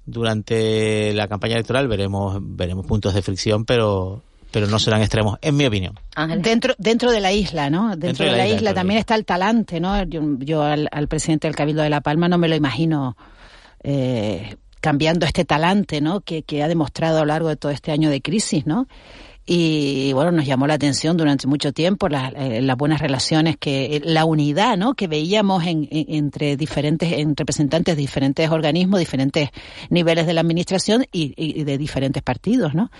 [0.05, 5.57] durante la campaña electoral veremos veremos puntos de fricción, pero pero no serán extremos, en
[5.57, 5.99] mi opinión.
[6.39, 7.97] Dentro, dentro de la isla, ¿no?
[7.97, 10.03] Dentro, de la, isla, también está el talante, ¿no?
[10.05, 13.17] Yo, al, presidente del Cabildo de La Palma no me lo imagino
[13.83, 16.21] eh, cambiando este talante, ¿no?
[16.21, 18.89] Que, que ha demostrado a lo largo de todo este año de crisis, ¿no?
[19.45, 24.03] Y bueno nos llamó la atención durante mucho tiempo eh, las buenas relaciones que eh,
[24.05, 29.51] la unidad no que veíamos en, entre diferentes en representantes de diferentes organismos diferentes
[29.91, 32.91] niveles de la administración y, de diferentes partidos no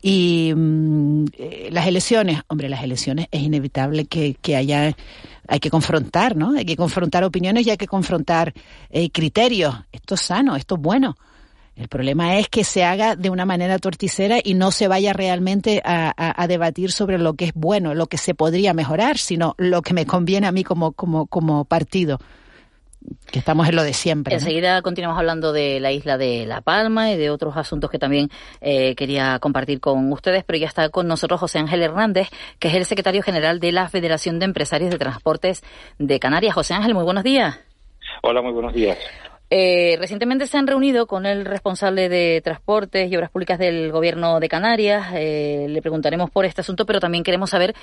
[0.00, 4.96] y mm, eh, las elecciones hombre las elecciones es inevitable que, que haya
[5.46, 8.54] hay que confrontar no hay que confrontar opiniones y hay que confrontar
[9.12, 9.74] criterios.
[9.90, 11.16] Esto es sano esto es bueno
[11.74, 15.80] el problema es que se haga de una manera torticera y no se vaya realmente
[15.84, 19.94] a, debatir sobre lo que es bueno, lo que se podría mejorar, sino lo que
[19.94, 22.18] me conviene a mí como, como, como partido
[23.30, 24.34] que estamos en lo de siempre.
[24.34, 28.28] Enseguida continuamos hablando de la isla de La Palma y de otros asuntos que también
[28.60, 32.74] eh, quería compartir con ustedes, pero ya está con nosotros José Ángel Hernández, que es
[32.74, 35.62] el secretario general de la Federación de Empresarios de Transportes
[35.98, 36.54] de Canarias.
[36.54, 37.58] José Ángel, muy buenos días.
[38.22, 38.98] Hola, muy buenos días.
[39.54, 44.40] Eh, recientemente se han reunido con el responsable de Transportes y Obras Públicas del Gobierno
[44.40, 45.08] de Canarias.
[45.12, 47.74] Eh, le preguntaremos por este asunto, pero también queremos saber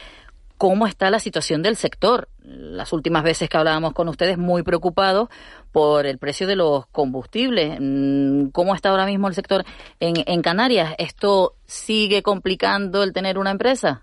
[0.57, 2.27] cómo está la situación del sector.
[2.41, 5.29] Las últimas veces que hablábamos con ustedes, muy preocupados
[5.71, 7.77] por el precio de los combustibles.
[7.79, 9.63] Mm, ¿Cómo está ahora mismo el sector
[9.99, 10.95] en, en Canarias?
[10.97, 14.01] ¿Esto sigue complicando el tener una empresa?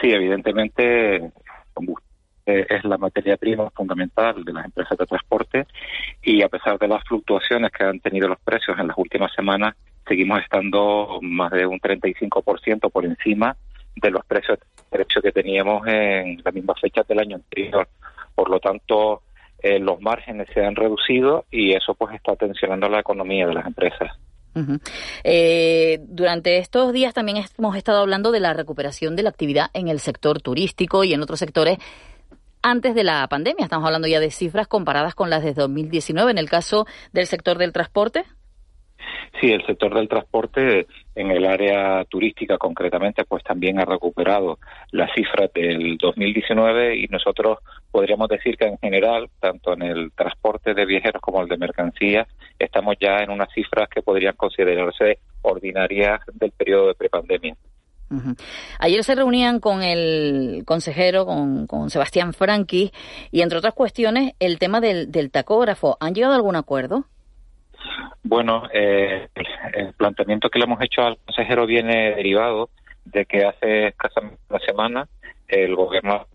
[0.00, 1.32] Sí, evidentemente,
[1.74, 2.07] combustible
[2.48, 5.66] es la materia prima fundamental de las empresas de transporte
[6.22, 9.74] y a pesar de las fluctuaciones que han tenido los precios en las últimas semanas,
[10.06, 13.56] seguimos estando más de un 35% por encima
[13.96, 14.58] de los precios
[14.90, 17.88] derechos que teníamos en la misma fecha del año anterior.
[18.34, 19.22] Por lo tanto,
[19.60, 23.66] eh, los márgenes se han reducido y eso pues está tensionando la economía de las
[23.66, 24.16] empresas.
[25.22, 29.86] Eh, durante estos días también hemos estado hablando de la recuperación de la actividad en
[29.86, 31.78] el sector turístico y en otros sectores
[32.62, 33.64] antes de la pandemia.
[33.64, 37.58] Estamos hablando ya de cifras comparadas con las de 2019 en el caso del sector
[37.58, 38.24] del transporte.
[39.40, 44.58] Sí, el sector del transporte en el área turística concretamente pues también ha recuperado
[44.90, 47.58] las cifras del 2019 y nosotros
[47.90, 52.26] podríamos decir que en general, tanto en el transporte de viajeros como el de mercancías,
[52.58, 57.56] estamos ya en unas cifras que podrían considerarse ordinarias del periodo de prepandemia.
[58.78, 62.92] Ayer se reunían con el consejero, con, Sebastián Franqui,
[63.30, 65.96] y entre otras cuestiones, el tema del, tacógrafo.
[66.00, 67.04] ¿Han llegado a algún acuerdo?
[68.22, 69.28] Bueno, eh,
[69.74, 72.70] el planteamiento que le hemos hecho al consejero viene derivado
[73.04, 75.08] de que hace escasamente una semana
[75.46, 76.26] el gobierno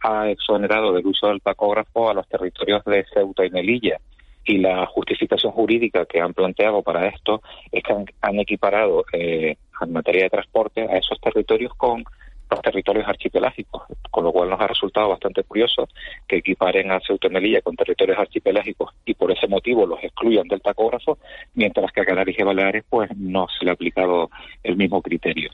[0.00, 3.98] ha exonerado del uso del tacógrafo a los territorios de Ceuta y Melilla.
[4.44, 9.92] Y la justificación jurídica que han planteado para esto es que han, equiparado eh, en
[9.92, 12.04] materia de transporte a esos territorios con
[12.50, 15.88] los territorios archipelágicos, con lo cual nos ha resultado bastante curioso
[16.26, 20.48] que equiparen a Ceuta y Melilla con territorios archipelágicos y por ese motivo los excluyan
[20.48, 21.18] del tacógrafo,
[21.54, 24.30] mientras que a Canarias y Baleares pues no se le ha aplicado
[24.62, 25.50] el mismo criterio.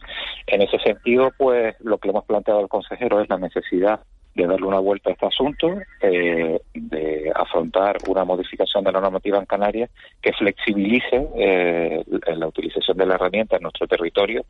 [0.47, 4.01] En ese sentido, pues lo que hemos planteado al consejero es la necesidad
[4.35, 9.39] de darle una vuelta a este asunto, eh, de afrontar una modificación de la normativa
[9.39, 12.05] en Canarias que flexibilice eh,
[12.37, 14.45] la utilización de la herramienta en nuestro territorio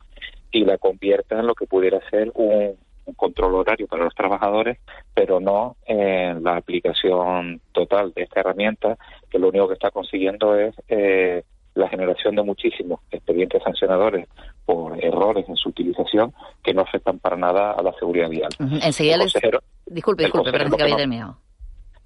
[0.51, 2.75] y la convierta en lo que pudiera ser un,
[3.15, 4.79] control horario para los trabajadores,
[5.13, 8.97] pero no en la aplicación total de esta herramienta,
[9.29, 11.43] que lo único que está consiguiendo es eh,
[11.75, 14.27] la generación de muchísimos expedientes sancionadores
[14.65, 18.49] por errores en su utilización que no afectan para nada a la seguridad vial.
[18.81, 19.33] Enseguida les...
[19.85, 21.37] Disculpe, disculpe, pero que había terminado.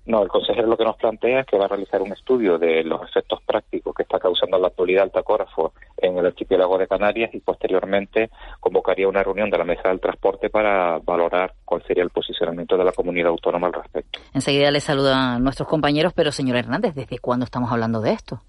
[0.10, 2.84] No, el consejero lo que nos plantea es que va a realizar un estudio de
[2.84, 7.30] los efectos prácticos que está causando la actualidad del tacógrafo en el archipiélago de Canarias
[7.32, 12.10] y posteriormente convocaría una reunión de la mesa del transporte para valorar cuál sería el
[12.10, 14.20] posicionamiento de la comunidad autónoma al respecto.
[14.34, 18.42] Enseguida le saludan nuestros compañeros, pero señor Hernández, ¿desde cuándo estamos hablando de esto?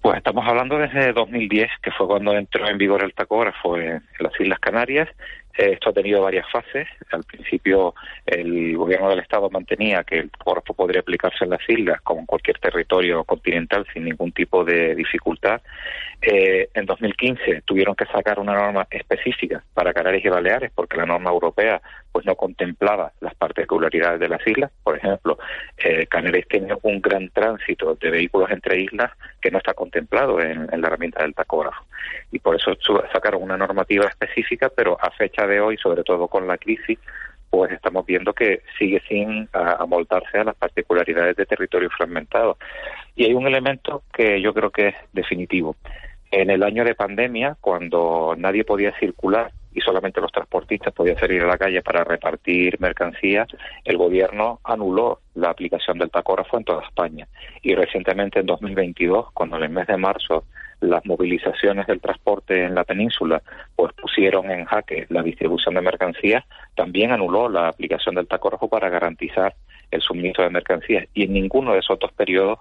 [0.00, 4.40] Pues estamos hablando desde 2010, que fue cuando entró en vigor el tacógrafo en, las
[4.40, 5.08] Islas Canarias.
[5.58, 6.88] Eh, esto ha tenido varias fases.
[7.12, 12.00] Al principio, el gobierno del Estado mantenía que el tacógrafo podría aplicarse en las islas,
[12.02, 15.60] como en cualquier territorio continental, sin ningún tipo de dificultad.
[16.22, 21.06] Eh, en 2015 tuvieron que sacar una norma específica para Canarias y Baleares, porque la
[21.06, 21.80] norma europea
[22.12, 24.70] pues no contemplaba las particularidades de las islas.
[24.82, 25.38] Por ejemplo,
[25.78, 30.66] eh, Canarias tiene un gran tránsito de vehículos entre islas que no está contemplado en,
[30.66, 31.84] la herramienta del tacógrafo.
[32.32, 32.72] Y por eso
[33.12, 36.98] sacaron una normativa específica, pero a fecha de hoy, sobre todo con la crisis,
[37.48, 42.58] pues estamos viendo que sigue sin amoldarse a las particularidades de territorio fragmentado.
[43.16, 45.76] Y hay un elemento que yo creo que es definitivo.
[46.30, 51.42] En el año de pandemia, cuando nadie podía circular y solamente los transportistas podían salir
[51.42, 53.48] a la calle para repartir mercancías,
[53.84, 57.28] el gobierno anuló la aplicación del tacógrafo en toda España.
[57.62, 60.44] Y recientemente, en 2022, cuando en el mes de marzo
[60.80, 63.42] las movilizaciones del transporte en la península
[63.76, 68.88] pues pusieron en jaque la distribución de mercancías, también anuló la aplicación del tacógrafo para
[68.88, 69.54] garantizar
[69.90, 71.06] el suministro de mercancías.
[71.14, 72.58] Y en ninguno de esos dos periodos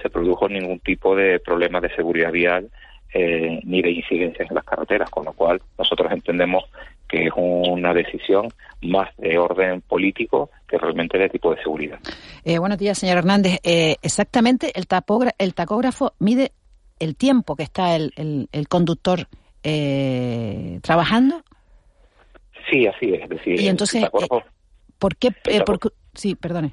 [0.00, 2.70] se produjo ningún tipo de problema de seguridad vial
[3.14, 6.64] eh, ni de incidencias en las carreteras, con lo cual nosotros entendemos
[7.08, 8.48] que es una decisión
[8.80, 11.98] más de orden político que realmente de tipo de seguridad.
[12.44, 13.58] Eh, buenos días, señor Hernández.
[13.62, 14.86] Eh, exactamente, el,
[15.38, 16.52] el tacógrafo mide
[16.98, 19.26] el tiempo que está el, el, conductor
[19.62, 21.42] eh, trabajando.
[22.70, 23.28] Sí, así es.
[23.28, 24.08] decir, y entonces,
[24.98, 25.34] ¿por qué?
[26.14, 26.72] sí, perdone.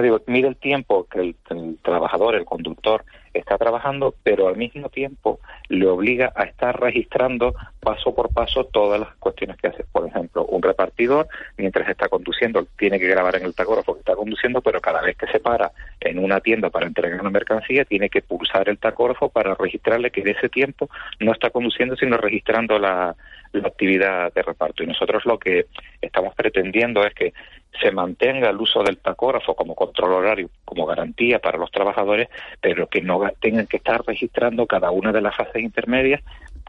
[0.00, 3.04] Digo, mide el tiempo que el trabajador, el conductor,
[3.38, 9.00] está trabajando, pero al mismo tiempo le obliga a estar registrando paso por paso todas
[9.00, 9.84] las cuestiones que hace.
[9.84, 14.14] Por ejemplo, un repartidor, mientras está conduciendo, tiene que grabar en el tacógrafo que está
[14.14, 18.08] conduciendo, pero cada vez que se para en una tienda para entregar una mercancía, tiene
[18.08, 20.88] que pulsar el tacógrafo para registrarle que de ese tiempo
[21.20, 23.14] no está conduciendo, sino registrando la,
[23.52, 24.82] la actividad de reparto.
[24.82, 25.66] Y nosotros lo que
[26.00, 27.32] estamos pretendiendo es que
[27.80, 32.28] se mantenga el uso del tacógrafo como control horario, como garantía para los trabajadores,
[32.60, 36.22] pero que no tengan que estar registrando cada una de las fases intermedias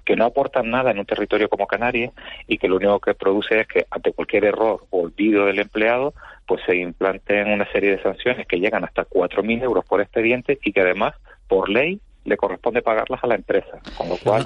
[0.07, 2.13] que no aportan nada en un territorio como Canarias
[2.47, 6.13] y que lo único que produce es que ante cualquier error o olvido del empleado,
[6.45, 10.71] pues se implanten una serie de sanciones que llegan hasta 4.000 euros por expediente y
[10.71, 11.13] que además,
[11.49, 13.79] por ley, le corresponde pagarlas a la empresa.
[13.97, 14.45] Con lo cual,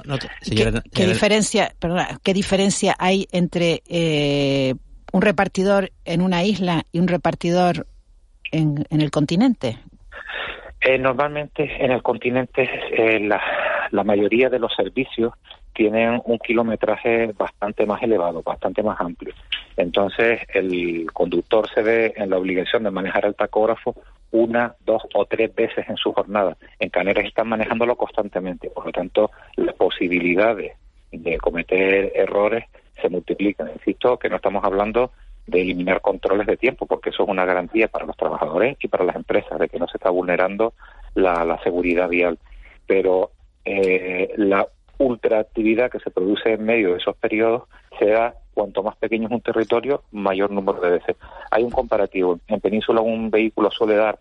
[0.94, 4.74] ¿Qué, diferencia, perdona, ¿qué diferencia hay entre eh,
[5.12, 7.86] un repartidor en una isla y un repartidor
[8.52, 9.78] en, en el continente?
[10.80, 13.40] Eh, normalmente en el continente eh, la,
[13.90, 15.32] la, mayoría de los servicios
[15.72, 19.34] tienen un kilometraje bastante más elevado, bastante más amplio.
[19.76, 23.94] Entonces, el conductor se ve en la obligación de manejar el tacógrafo
[24.32, 26.56] una, dos o tres veces en su jornada.
[26.78, 30.72] En Canarias están manejándolo constantemente, por lo tanto, las posibilidades
[31.12, 32.64] de cometer errores
[33.00, 33.70] se multiplican.
[33.74, 35.12] Insisto que no estamos hablando
[35.46, 39.04] de eliminar controles de tiempo, porque eso es una garantía para los trabajadores y para
[39.04, 40.72] las empresas de que no se está vulnerando
[41.14, 42.38] la, seguridad vial.
[42.86, 43.32] Pero
[43.64, 44.66] eh, la
[44.98, 47.64] ultraactividad que se produce en medio de esos periodos
[47.98, 51.16] se da cuanto más pequeño es un territorio, mayor número de veces.
[51.50, 52.38] Hay un comparativo.
[52.48, 54.18] En Península un vehículo suele dar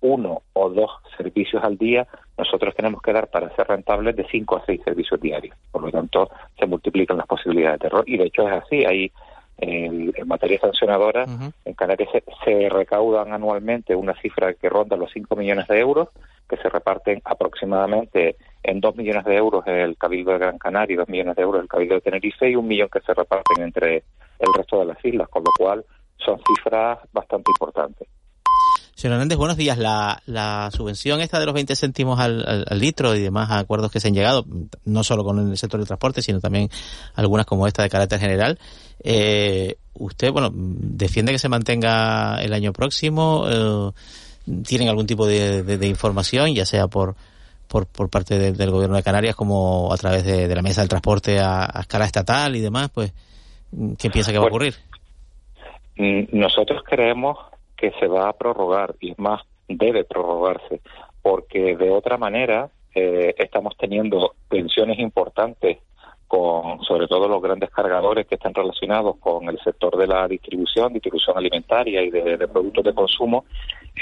[0.00, 4.56] uno o dos servicios al día, nosotros tenemos que dar para ser rentables de cinco
[4.56, 5.56] a seis servicios diarios.
[5.70, 8.04] Por lo tanto, se multiplican las posibilidades de error.
[8.06, 8.84] Y de hecho es así.
[8.84, 9.10] Hay
[9.58, 11.24] en, materia sancionadora,
[11.64, 12.10] en Canarias
[12.44, 16.08] se, recaudan anualmente una cifra que ronda los 5 millones de euros,
[16.48, 20.96] que se reparten aproximadamente en 2 millones de euros el Cabildo de Gran Canaria y
[20.96, 24.04] 2 millones de euros el Cabildo de Tenerife y un millón que se reparten entre
[24.38, 25.84] el resto de las islas, con lo cual
[26.18, 28.08] son cifras bastante importantes.
[28.96, 29.76] Señor Hernández, buenos días.
[29.76, 34.08] La, la subvención esta de los 20 céntimos al, litro y demás acuerdos que se
[34.08, 34.46] han llegado,
[34.86, 36.70] no solo con el sector del transporte, sino también
[37.14, 38.58] algunas como esta de carácter general,
[39.04, 43.44] eh, ¿usted, bueno, defiende que se mantenga el año próximo?
[43.46, 43.90] Eh,
[44.66, 47.14] ¿Tienen algún tipo de, información, ya sea por,
[47.68, 51.38] por, por parte del gobierno de Canarias como a través de, la mesa del transporte
[51.40, 52.90] a, escala estatal y demás?
[52.90, 53.12] Pues,
[53.98, 54.74] ¿qué piensa que va a ocurrir?
[55.96, 57.38] Mm, nosotros creemos
[57.76, 60.80] que se va a prorrogar y es más, debe prorrogarse,
[61.22, 65.78] porque de otra manera eh, estamos teniendo tensiones importantes
[66.26, 70.92] con sobre todo los grandes cargadores que están relacionados con el sector de la distribución,
[70.92, 73.44] distribución alimentaria y de, productos de consumo,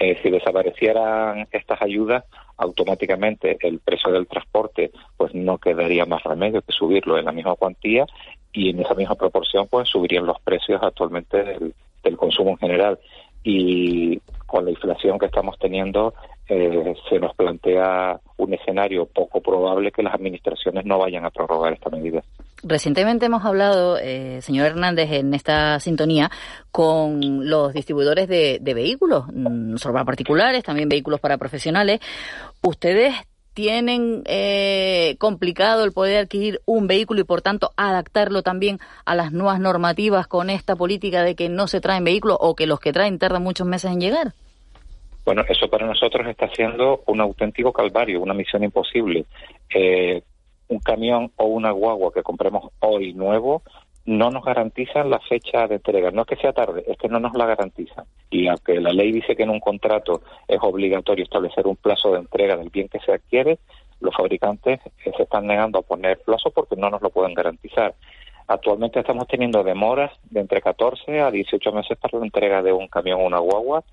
[0.01, 2.25] eh, si desaparecieran estas ayudas,
[2.57, 7.57] automáticamente el precio del transporte pues no quedaría más remedio que subirlo en la misma
[7.57, 8.07] cuantía
[8.53, 11.43] y en esa misma proporción pues subirían los precios actualmente
[12.03, 12.99] del consumo en general.
[13.43, 16.15] Y con la inflación que estamos teniendo
[16.49, 21.73] eh, se nos plantea un escenario poco probable que las administraciones no vayan a prorrogar
[21.73, 22.23] esta medida.
[22.63, 26.31] Recientemente hemos hablado, eh, señor Hernández, en esta sintonía
[26.71, 32.01] con los distribuidores de, vehículos, no solo para particulares, también vehículos para profesionales.
[32.63, 33.15] ¿Ustedes
[33.55, 39.33] tienen eh, complicado el poder adquirir un vehículo y por tanto adaptarlo también a las
[39.33, 42.93] nuevas normativas con esta política de que no se traen vehículos o que los que
[42.93, 44.33] traen tardan muchos meses en llegar?
[45.25, 49.25] Bueno, eso para nosotros está siendo un auténtico calvario, una misión imposible.
[49.75, 50.23] Eh,
[50.69, 53.63] un camión o una guagua que compremos hoy nuevo
[54.07, 56.11] no nos garantizan la fecha de entrega.
[56.11, 58.05] No es que sea tarde, es que no nos la garantizan.
[58.31, 62.19] Y aunque la ley dice que en un contrato es obligatorio establecer un plazo de
[62.19, 63.59] entrega del bien que se adquiere,
[64.01, 67.95] los fabricantes eh, se están negando a poner plazo porque no nos lo pueden garantizar.
[68.47, 72.89] Actualmente estamos teniendo demoras de entre 14 a 18 meses para la entrega de un
[72.89, 73.85] camión o una guagua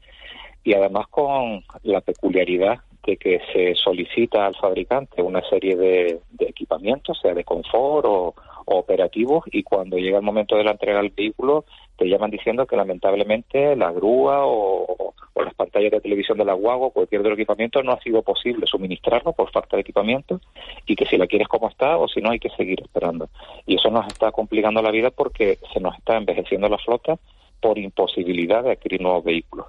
[0.63, 7.19] y además con la peculiaridad de que se solicita al fabricante una serie de, equipamientos,
[7.21, 11.65] sea de confort o, operativos y cuando llega el momento de la entrega del vehículo
[11.97, 16.87] te llaman diciendo que lamentablemente la grúa o, las pantallas de televisión de la guagua
[16.87, 20.39] o cualquier otro equipamiento no ha sido posible suministrarlo por falta de equipamiento
[20.85, 23.27] y que si la quieres como está o si no hay que seguir esperando.
[23.65, 27.17] Y eso nos está complicando la vida porque se nos está envejeciendo la flota
[27.59, 29.65] por imposibilidad de adquirir nuevos vehículos.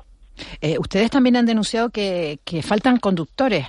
[0.60, 3.66] Eh, ustedes también han denunciado que, que faltan conductores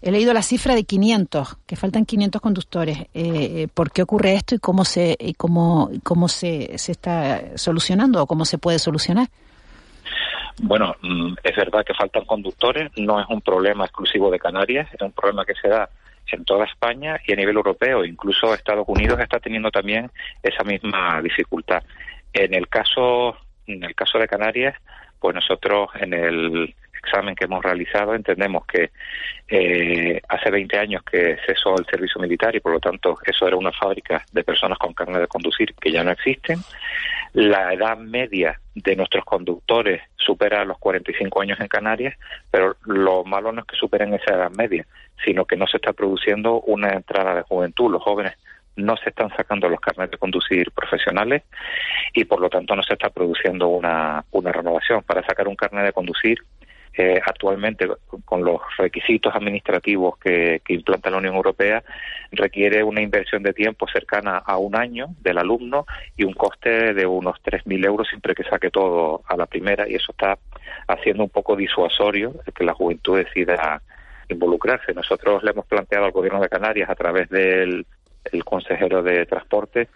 [0.00, 2.98] He leído la cifra de 500, que faltan 500 conductores.
[2.98, 7.56] Eh, eh, ¿Por qué ocurre esto y cómo se y cómo cómo se, se está
[7.56, 9.26] solucionando o cómo se puede solucionar?
[10.60, 15.00] Bueno, mm, es verdad que faltan conductores, no es un problema exclusivo de Canarias, es
[15.00, 15.88] un problema que se da
[16.30, 18.04] en toda España y a nivel europeo.
[18.04, 20.10] Incluso Estados Unidos está teniendo también
[20.42, 21.82] esa misma dificultad.
[22.32, 24.76] En el caso, en el caso de Canarias,
[25.20, 28.90] pues nosotros en el examen que hemos realizado entendemos que
[29.48, 33.56] eh, hace 20 años que cesó el servicio militar y por lo tanto eso era
[33.56, 36.58] una fábrica de personas con carne de conducir que ya no existen.
[37.32, 42.16] La edad media de nuestros conductores supera los 45 años en Canarias,
[42.50, 44.86] pero lo malo no es que superen esa edad media,
[45.24, 47.90] sino que no se está produciendo una entrada de juventud.
[47.90, 48.34] Los jóvenes
[48.78, 51.42] no se están sacando los carnes de conducir profesionales
[52.14, 55.02] y por lo tanto no se está produciendo una, una renovación.
[55.02, 56.38] Para sacar un carnet de conducir
[57.24, 57.86] actualmente
[58.24, 61.82] con los requisitos administrativos que, implanta la Unión Europea
[62.32, 65.86] requiere una inversión de tiempo cercana a un año del alumno
[66.16, 69.94] y un coste de unos 3.000 euros siempre que saque todo a la primera y
[69.94, 70.38] eso está
[70.88, 73.80] haciendo un poco disuasorio que la juventud decida
[74.28, 74.92] involucrarse.
[74.92, 77.86] Nosotros le hemos planteado al Gobierno de Canarias a través del
[78.32, 79.88] el consejero de Transporte,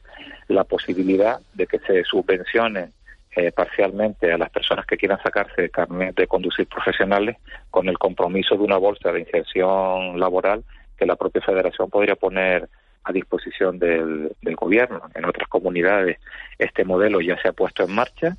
[0.48, 2.90] la posibilidad de que se subvencione
[3.34, 7.38] eh, parcialmente a las personas que quieran sacarse carnet de conducir profesionales
[7.70, 10.64] con el compromiso de una bolsa de inserción laboral
[10.98, 12.68] que la propia federación podría poner
[13.04, 15.00] a disposición del, del gobierno.
[15.14, 16.18] En otras comunidades
[16.58, 18.36] este modelo ya se ha puesto en marcha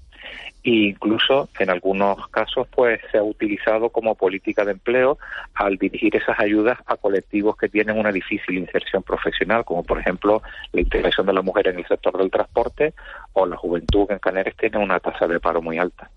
[0.63, 5.17] e incluso en algunos casos pues se ha utilizado como política de empleo
[5.55, 10.41] al dirigir esas ayudas a colectivos que tienen una difícil inserción profesional, como por ejemplo
[10.71, 12.93] la integración de la mujer en el sector del transporte
[13.33, 16.09] o la juventud que en Canarias tiene una tasa de paro muy alta.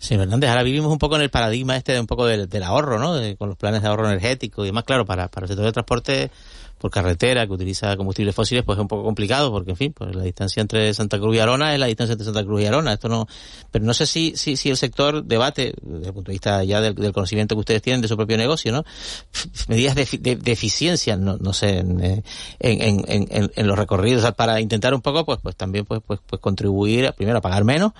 [0.00, 2.98] Señor Hernández, ahora vivimos un poco en el paradigma este de un poco del, ahorro,
[2.98, 3.36] ¿no?
[3.36, 4.84] con los planes de ahorro energético y demás.
[4.84, 6.30] Claro, para, para el sector del transporte
[6.78, 10.16] por carretera que utiliza combustibles fósiles, pues es un poco complicado porque, en fin, pues
[10.16, 12.94] la distancia entre Santa Cruz y Arona es la distancia entre Santa Cruz y Arona.
[12.94, 13.28] Esto no,
[13.70, 16.80] pero no sé si, si, si el sector debate, desde el punto de vista ya
[16.80, 18.84] del, conocimiento que ustedes tienen de su propio negocio, ¿no?
[19.68, 22.00] Medidas de, de, eficiencia, no, no sé, en,
[22.60, 26.40] en, en, en, los recorridos, para intentar un poco, pues, pues también, pues, pues, pues
[26.40, 27.92] contribuir, primero a pagar menos,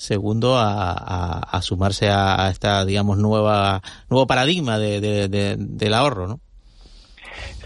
[0.00, 0.92] segundo a,
[1.40, 6.40] a, sumarse a, esta digamos nueva nuevo paradigma de, de, del ahorro no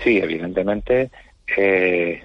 [0.03, 1.11] Sí, evidentemente,
[1.57, 2.25] eh,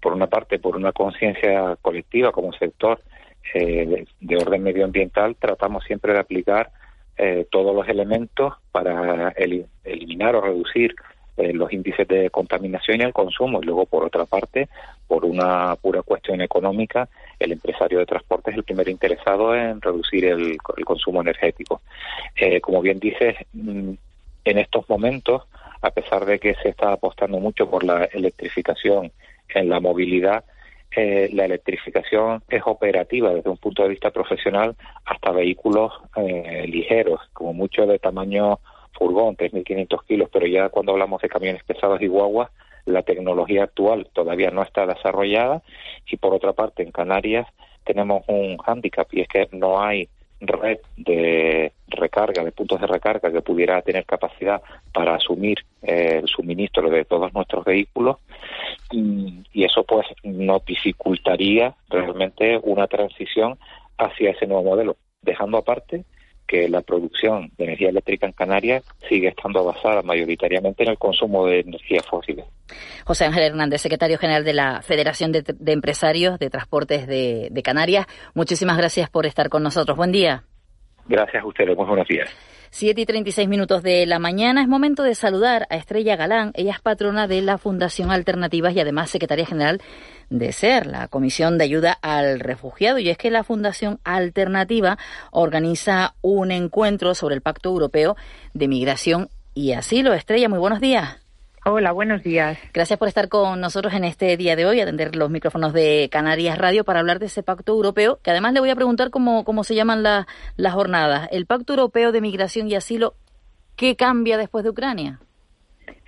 [0.00, 3.00] por una parte, por una conciencia colectiva como sector
[3.54, 6.70] eh, de, orden medioambiental, tratamos siempre de aplicar
[7.16, 9.28] eh, todos los elementos para
[9.84, 10.94] eliminar o reducir
[11.36, 13.60] los índices de contaminación y el consumo.
[13.62, 14.68] Y luego, por otra parte,
[15.06, 17.08] por una pura cuestión económica,
[17.38, 21.80] el empresario de transporte es el primer interesado en reducir el, el consumo energético.
[22.62, 23.92] como bien dices, mm,
[24.44, 25.42] en estos momentos
[25.82, 29.10] a pesar de que se está apostando mucho por la electrificación
[29.48, 30.44] en la movilidad,
[30.94, 37.20] eh, la electrificación es operativa desde un punto de vista profesional hasta vehículos eh, ligeros,
[37.32, 38.60] como mucho de tamaño
[38.92, 42.50] furgón, 3.500 kilos, pero ya cuando hablamos de camiones pesados y guaguas,
[42.84, 45.62] la tecnología actual todavía no está desarrollada.
[46.10, 47.46] Y por otra parte en Canarias
[47.84, 50.08] tenemos un hándicap y es que no hay
[50.40, 54.60] red de recarga, de puntos de recarga que pudiera tener capacidad
[54.92, 58.16] para asumir eh, el suministro de todos nuestros vehículos.
[58.90, 63.56] Y, eso pues nos dificultaría realmente una transición
[63.96, 66.04] hacia ese nuevo modelo, dejando aparte
[66.52, 71.46] que la producción de energía eléctrica en Canarias sigue estando basada mayoritariamente en el consumo
[71.46, 72.44] de energía fósiles.
[73.06, 75.42] José Ángel Hernández, secretario general de la Federación de,
[75.72, 79.96] Empresarios de Transportes de, de, Canarias, muchísimas gracias por estar con nosotros.
[79.96, 80.44] Buen día.
[81.06, 82.28] Gracias a ustedes, muy buenos días.
[82.74, 86.52] 7 y 36 minutos de la mañana es momento de saludar a Estrella Galán.
[86.54, 89.82] Ella es patrona de la Fundación Alternativas y además secretaria general
[90.38, 92.98] de SER, la Comisión de Ayuda al Refugiado.
[92.98, 94.98] Y es que la Fundación Alternativa
[95.30, 98.16] organiza un encuentro sobre el Pacto Europeo
[98.54, 100.14] de Migración y Asilo.
[100.14, 101.18] Estrella, muy buenos días.
[101.64, 102.58] Hola, buenos días.
[102.74, 106.58] Gracias por estar con nosotros en este día de hoy, atender los micrófonos de Canarias
[106.58, 109.62] Radio para hablar de ese pacto europeo, que además le voy a preguntar cómo, cómo
[109.62, 110.26] se llaman las
[110.72, 111.28] jornadas.
[111.30, 113.14] El Pacto Europeo de Migración y Asilo,
[113.76, 115.20] ¿qué cambia después de Ucrania?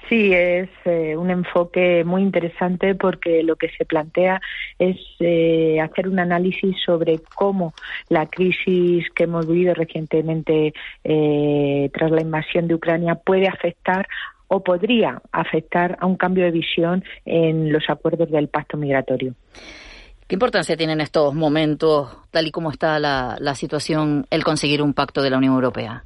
[0.08, 4.40] Sí, es eh, un enfoque muy interesante porque lo que se plantea
[4.78, 7.72] es eh, hacer un análisis sobre cómo
[8.10, 10.74] la crisis que hemos vivido recientemente
[11.04, 14.06] eh, tras la invasión de Ucrania puede afectar
[14.48, 19.34] o podría afectar a un cambio de visión en los acuerdos del pacto migratorio.
[20.26, 24.82] ¿Qué importancia tiene en estos momentos, tal y como está la, la situación, el conseguir
[24.82, 26.04] un pacto de la Unión Europea?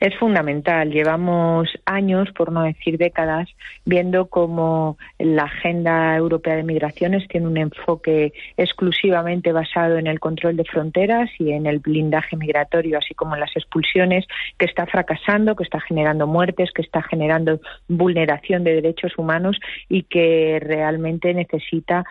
[0.00, 0.90] Es fundamental.
[0.90, 3.48] Llevamos años, por no decir décadas,
[3.84, 10.56] viendo cómo la Agenda Europea de Migraciones tiene un enfoque exclusivamente basado en el control
[10.56, 14.26] de fronteras y en el blindaje migratorio, así como en las expulsiones,
[14.56, 20.04] que está fracasando, que está generando muertes, que está generando vulneración de derechos humanos y
[20.04, 22.04] que realmente necesita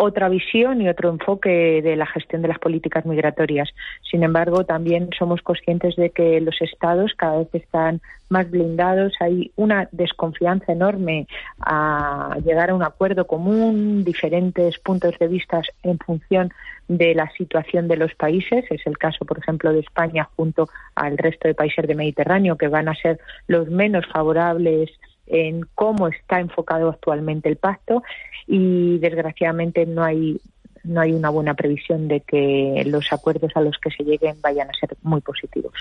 [0.00, 3.68] otra visión y otro enfoque de la gestión de las políticas migratorias.
[4.10, 9.52] Sin embargo, también somos conscientes de que los estados cada vez están más blindados, hay
[9.56, 11.26] una desconfianza enorme
[11.60, 16.50] a llegar a un acuerdo común, diferentes puntos de vista en función
[16.88, 18.64] de la situación de los países.
[18.70, 22.68] Es el caso, por ejemplo, de España junto al resto de países del Mediterráneo, que
[22.68, 24.90] van a ser los menos favorables
[25.30, 28.02] en cómo está enfocado actualmente el pacto
[28.46, 30.40] y desgraciadamente no hay
[30.82, 34.68] no hay una buena previsión de que los acuerdos a los que se lleguen vayan
[34.70, 35.72] a ser muy positivos.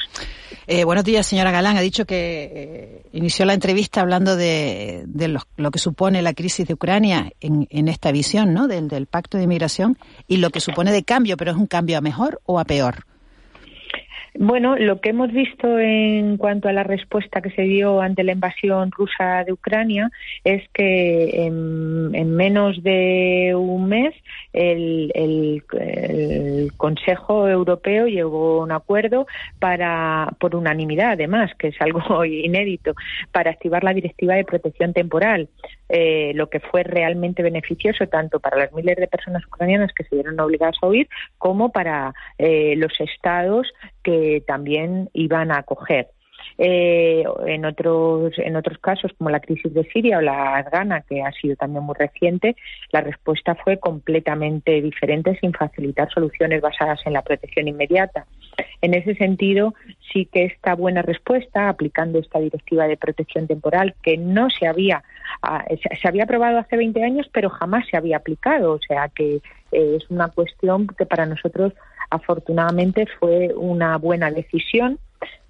[0.67, 1.77] Eh, buenos días, señora Galán.
[1.77, 5.05] Ha dicho que eh, inició la entrevista hablando de,
[5.57, 8.67] lo, que supone la crisis de Ucrania en, esta visión ¿no?
[8.67, 9.97] del, del pacto de inmigración
[10.27, 13.05] y lo que supone de cambio, pero es un cambio a mejor o a peor.
[14.41, 18.31] Bueno, lo que hemos visto en cuanto a la respuesta que se dio ante la
[18.31, 20.09] invasión rusa de Ucrania
[20.45, 24.15] es que en, menos de un mes
[24.53, 25.61] el,
[26.77, 29.27] Consejo Europeo llegó a un acuerdo
[29.59, 32.93] para, por unanimidad, además, que es algo inédito,
[33.33, 35.49] para activar la Directiva de Protección Temporal,
[35.89, 40.15] eh, lo que fue realmente beneficioso tanto para las miles de personas ucranianas que se
[40.15, 43.67] vieron obligadas a huir como para eh, los estados
[44.09, 46.07] que también iban a acoger.
[46.57, 51.21] Eh, en otros en otros casos como la crisis de Siria o la afgana que
[51.21, 52.55] ha sido también muy reciente
[52.91, 58.25] la respuesta fue completamente diferente sin facilitar soluciones basadas en la protección inmediata
[58.81, 59.73] en ese sentido
[60.11, 65.03] sí que esta buena respuesta aplicando esta directiva de protección temporal que no se había
[65.41, 65.63] ah,
[66.01, 69.41] se había aprobado hace 20 años pero jamás se había aplicado o sea que
[69.71, 71.73] eh, es una cuestión que para nosotros
[72.09, 74.99] afortunadamente fue una buena decisión.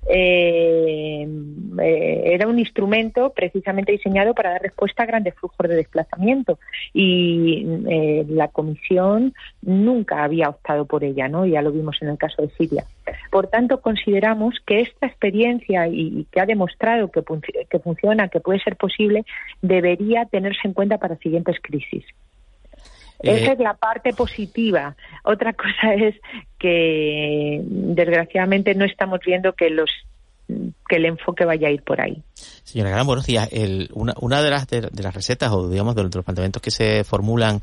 [0.08, 1.28] Eh,
[1.82, 6.58] eh, era un instrumento precisamente diseñado para dar respuesta a grandes flujos de desplazamiento
[6.94, 11.46] y eh, la Comisión nunca había optado por ella, ¿no?
[11.46, 12.86] Ya lo vimos en el caso de Siria.
[13.30, 17.22] Por tanto, consideramos que esta experiencia y, que ha demostrado que,
[17.70, 19.26] que funciona, que puede ser posible,
[19.62, 22.06] debería tenerse en cuenta para siguientes crisis.
[23.20, 24.96] Esa eh, es la parte positiva.
[25.24, 26.16] Otra cosa es
[26.58, 29.90] que desgraciadamente no estamos viendo que los
[30.88, 32.24] que el enfoque vaya a ir por ahí.
[32.64, 33.48] Señora Gran, buenos días.
[33.94, 37.62] una, una de las de, las recetas o digamos de los planteamientos que se formulan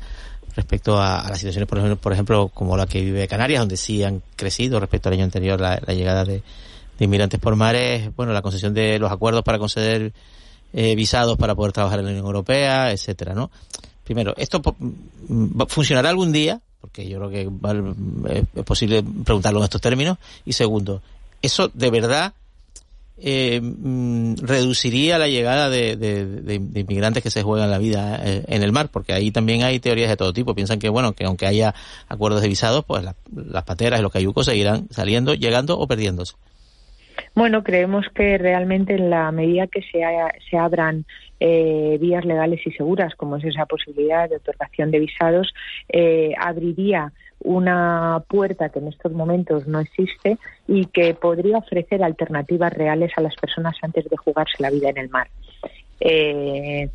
[0.55, 4.03] respecto a, las situaciones, por ejemplo, por ejemplo, como la que vive Canarias, donde sí
[4.03, 6.41] han crecido respecto al año anterior la, llegada de,
[6.99, 10.13] inmigrantes por mares, bueno, la concesión de los acuerdos para conceder
[10.73, 13.51] eh, visados para poder trabajar en la Unión Europea, etcétera, ¿no?
[14.07, 16.61] Primero, ¿esto mm, funcionará algún día?
[16.79, 20.17] Porque yo creo que es posible preguntarlo en estos términos.
[20.45, 21.01] Y segundo,
[21.41, 22.31] ¿eso de verdad
[23.17, 28.71] eh, mm, reduciría la llegada de, inmigrantes que se juegan la vida eh, en el
[28.71, 28.87] mar?
[28.93, 30.55] Porque ahí también hay teorías de todo tipo.
[30.55, 31.75] Piensan que, bueno, que aunque haya
[32.07, 36.35] acuerdos de visados, pues las pateras y los cayucos seguirán saliendo, llegando o perdiéndose.
[37.35, 39.99] Bueno, creemos que realmente en la medida que se,
[40.49, 41.05] se abran
[41.39, 45.53] eh, vías legales y seguras, como es esa posibilidad de otorgación de visados,
[45.89, 52.73] eh, abriría una puerta que en estos momentos no existe y que podría ofrecer alternativas
[52.73, 55.27] reales a las personas antes de jugarse la vida en el mar.
[55.99, 56.89] Eh,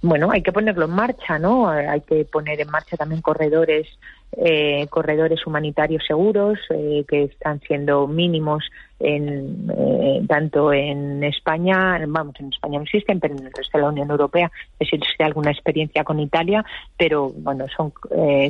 [0.00, 1.68] bueno, hay que ponerlo en marcha, ¿no?
[1.68, 3.88] Hay que poner en marcha también corredores,
[4.32, 8.64] eh, corredores humanitarios seguros eh, que están siendo mínimos
[9.00, 13.82] en, eh, tanto en España, vamos, en España no existen, pero en el resto de
[13.84, 16.64] la Unión Europea existe alguna experiencia con Italia,
[16.96, 17.92] pero bueno, son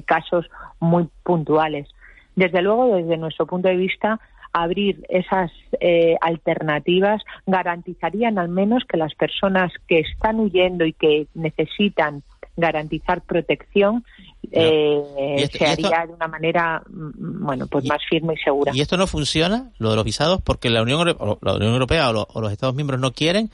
[0.05, 0.51] casos
[0.81, 1.89] muy puntuales.
[2.35, 4.21] Desde luego, desde nuestro punto de vista,
[4.53, 5.51] abrir esas
[5.81, 12.23] eh, alternativas garantizarían al menos que las personas que están huyendo y que necesitan
[12.59, 14.05] garantizar protección
[14.53, 18.73] eh, se haría de una manera mm, bueno pues más firme y segura.
[18.75, 21.07] Y esto no funciona lo de los visados porque la Unión
[21.41, 23.51] la Unión Europea o, los Estados miembros no quieren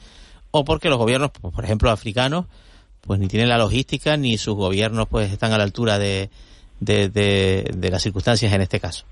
[0.51, 2.47] o porque los gobiernos por ejemplo africanos
[3.03, 6.31] pues ni tienen la logística ni sus gobiernos pues están a la altura de,
[6.81, 9.05] de las circunstancias en este caso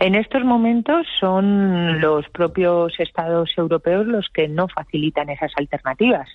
[0.00, 6.28] en estos momentos son los propios Estados europeos los que no facilitan esas alternativas.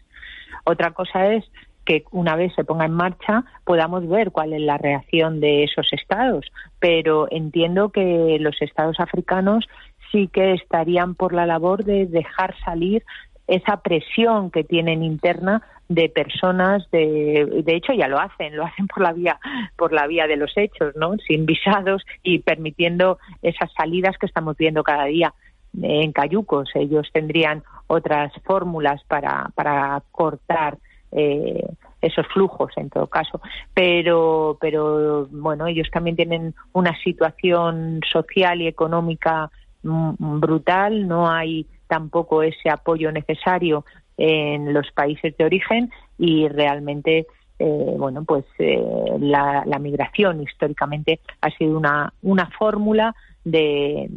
[0.66, 1.46] Otra cosa es
[1.86, 5.92] que una vez se ponga en marcha podamos ver cuál es la reacción de esos
[5.94, 6.46] estados,
[6.80, 9.68] pero entiendo que los estados africanos
[10.12, 13.04] sí que estarían por la labor de dejar salir
[13.48, 18.88] esa presión que tienen interna de personas de de hecho ya lo hacen lo hacen
[18.88, 19.38] por la vía
[19.76, 24.56] por la vía de los hechos no sin visados y permitiendo esas salidas que estamos
[24.58, 25.34] viendo cada día.
[25.82, 30.78] En cayucos ellos tendrían otras fórmulas para para cortar
[31.16, 31.66] eh,
[32.02, 33.42] esos flujos en todo caso
[33.74, 39.50] pero pero bueno ellos también tienen una situación social y económica
[39.84, 43.86] mm, brutal no hay tampoco ese apoyo necesario
[44.18, 47.28] en los países de origen y realmente
[47.60, 48.82] eh, bueno pues eh,
[49.20, 54.10] la, migración históricamente ha sido una una fórmula de,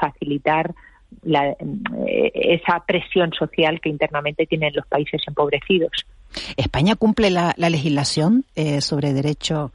[0.00, 0.74] facilitar
[1.22, 6.06] la, eh, esa presión social que internamente tienen los países empobrecidos.
[6.56, 8.44] ¿España cumple la, la legislación
[8.80, 9.72] sobre derecho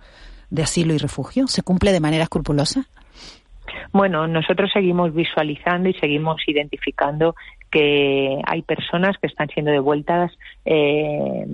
[0.49, 1.47] de asilo y refugio?
[1.47, 2.87] ¿Se cumple de manera escrupulosa?
[3.91, 7.35] Bueno, nosotros seguimos visualizando y seguimos identificando
[7.71, 10.31] que hay personas que están siendo devueltas
[10.63, 11.45] eh,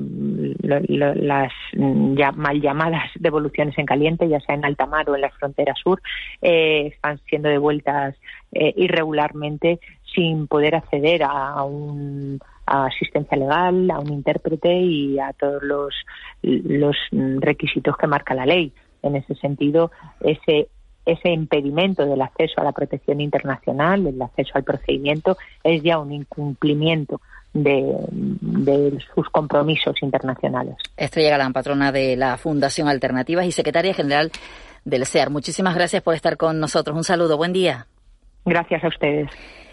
[0.63, 5.29] las ya mal llamadas devoluciones en caliente, ya sea en alta mar o en la
[5.29, 6.01] frontera sur,
[6.41, 8.15] eh, están siendo devueltas
[8.51, 9.79] eh, irregularmente
[10.13, 12.39] sin poder acceder a un
[12.69, 15.93] asistencia legal, a un intérprete y a todos los,
[16.41, 16.95] los
[17.39, 18.71] requisitos que marca la ley.
[19.01, 19.91] En ese sentido,
[20.21, 20.69] ese
[21.05, 26.11] ese impedimento del acceso a la protección internacional, el acceso al procedimiento, es ya un
[26.11, 27.21] incumplimiento
[27.53, 30.75] de, sus compromisos internacionales.
[30.95, 34.31] Estrella Galán, patrona de la Fundación Alternativas y secretaria general
[34.85, 35.29] del SEAR.
[35.29, 36.95] Muchísimas gracias por estar con nosotros.
[36.95, 37.87] Un saludo, buen día.
[38.45, 39.29] Gracias a ustedes.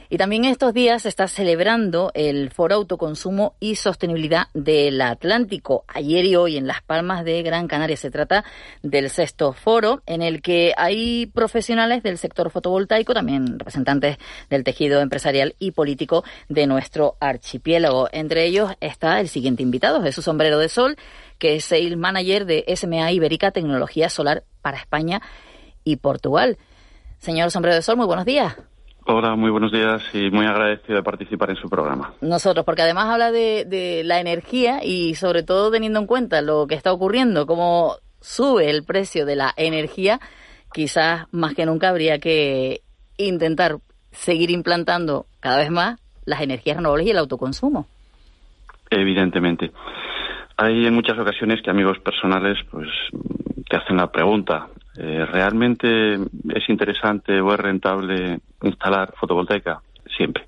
[0.08, 5.84] Y también estos días se está celebrando el Foro Autoconsumo y Sostenibilidad del Atlántico.
[5.88, 8.44] Ayer y hoy en Las Palmas de Gran Canaria se trata
[8.82, 15.00] del sexto foro en el que hay profesionales del sector fotovoltaico, también representantes del tejido
[15.00, 18.08] empresarial y político de nuestro archipiélago.
[18.12, 20.96] Entre ellos está el siguiente invitado, Jesús Sombrero de Sol,
[21.38, 25.20] que es Sales Manager de SMA Ibérica Tecnología Solar para España
[25.82, 26.58] y Portugal.
[27.18, 28.56] Señor Sombrero de Sol, muy buenos días.
[29.08, 32.14] Hola, muy buenos días y muy agradecido de participar en su programa.
[32.20, 36.74] Nosotros, porque además habla de, la energía y sobre todo teniendo en cuenta lo que
[36.74, 40.18] está ocurriendo, cómo sube el precio de la energía,
[40.72, 42.80] quizás más que nunca habría que
[43.16, 43.76] intentar
[44.10, 47.86] seguir implantando cada vez más las energías renovables y el autoconsumo.
[48.90, 49.70] Evidentemente.
[50.56, 52.88] Hay en muchas ocasiones que amigos personales pues
[53.70, 54.66] te hacen la pregunta
[54.98, 59.80] eh, ¿Realmente es interesante o es rentable instalar fotovoltaica?
[60.16, 60.46] Siempre.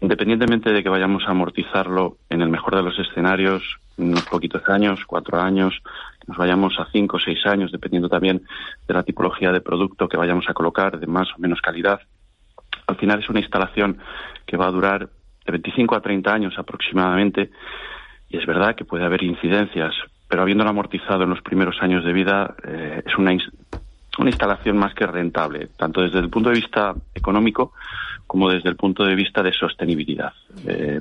[0.00, 3.62] Independientemente de que vayamos a amortizarlo en el mejor de los escenarios,
[3.98, 5.74] unos poquitos años, cuatro años,
[6.26, 8.42] nos vayamos a cinco o seis años, dependiendo también
[8.88, 12.00] de la tipología de producto que vayamos a colocar, de más o menos calidad.
[12.86, 13.98] Al final es una instalación
[14.46, 15.08] que va a durar
[15.44, 17.50] de 25 a 30 años aproximadamente
[18.30, 19.92] y es verdad que puede haber incidencias,
[20.28, 23.32] pero habiéndolo amortizado en los primeros años de vida, eh, es una,
[24.18, 27.72] una instalación más que rentable, tanto desde el punto de vista económico
[28.26, 30.32] como desde el punto de vista de sostenibilidad.
[30.66, 31.00] Eh,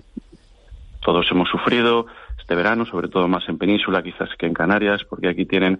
[1.02, 2.08] todos hemos sufrido
[2.40, 5.80] este verano, sobre todo más en Península quizás que en Canarias, porque aquí tienen,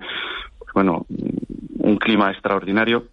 [0.60, 3.06] pues bueno, un clima extraordinario.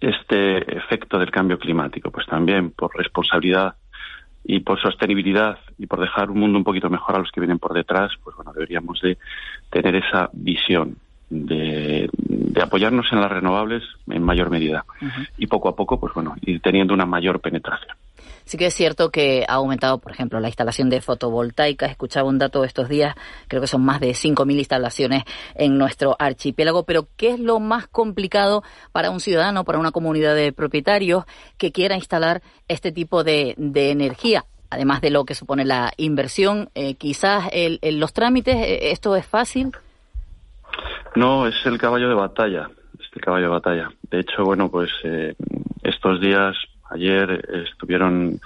[0.00, 3.74] Este efecto del cambio climático, pues también por responsabilidad
[4.44, 7.58] y por sostenibilidad y por dejar un mundo un poquito mejor a los que vienen
[7.58, 9.18] por detrás, pues bueno, deberíamos de
[9.70, 10.96] tener esa visión
[11.30, 12.10] de,
[12.60, 14.84] apoyarnos en las renovables en mayor medida
[15.38, 17.96] y poco a poco, pues bueno, ir teniendo una mayor penetración.
[18.44, 21.90] Sí que es cierto que ha aumentado, por ejemplo, la instalación de fotovoltaicas.
[21.90, 23.14] Escuchaba un dato estos días,
[23.46, 25.22] creo que son más de 5.000 instalaciones
[25.54, 26.82] en nuestro archipiélago.
[26.84, 31.24] Pero, ¿qué es lo más complicado para un ciudadano, para una comunidad de propietarios
[31.58, 34.44] que quiera instalar este tipo de, energía?
[34.68, 39.26] Además de lo que supone la inversión, eh, quizás el, los trámites, eh, ¿esto es
[39.26, 39.72] fácil?
[41.16, 43.90] No, es el caballo de batalla, este caballo de batalla.
[44.10, 45.34] De hecho, bueno, pues eh,
[45.82, 46.56] estos días
[46.90, 48.40] Ayer estuvieron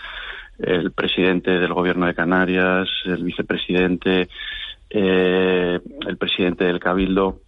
[0.59, 4.29] el presidente del Gobierno de Canarias, el vicepresidente,
[4.91, 7.41] eh, el presidente del Cabildo.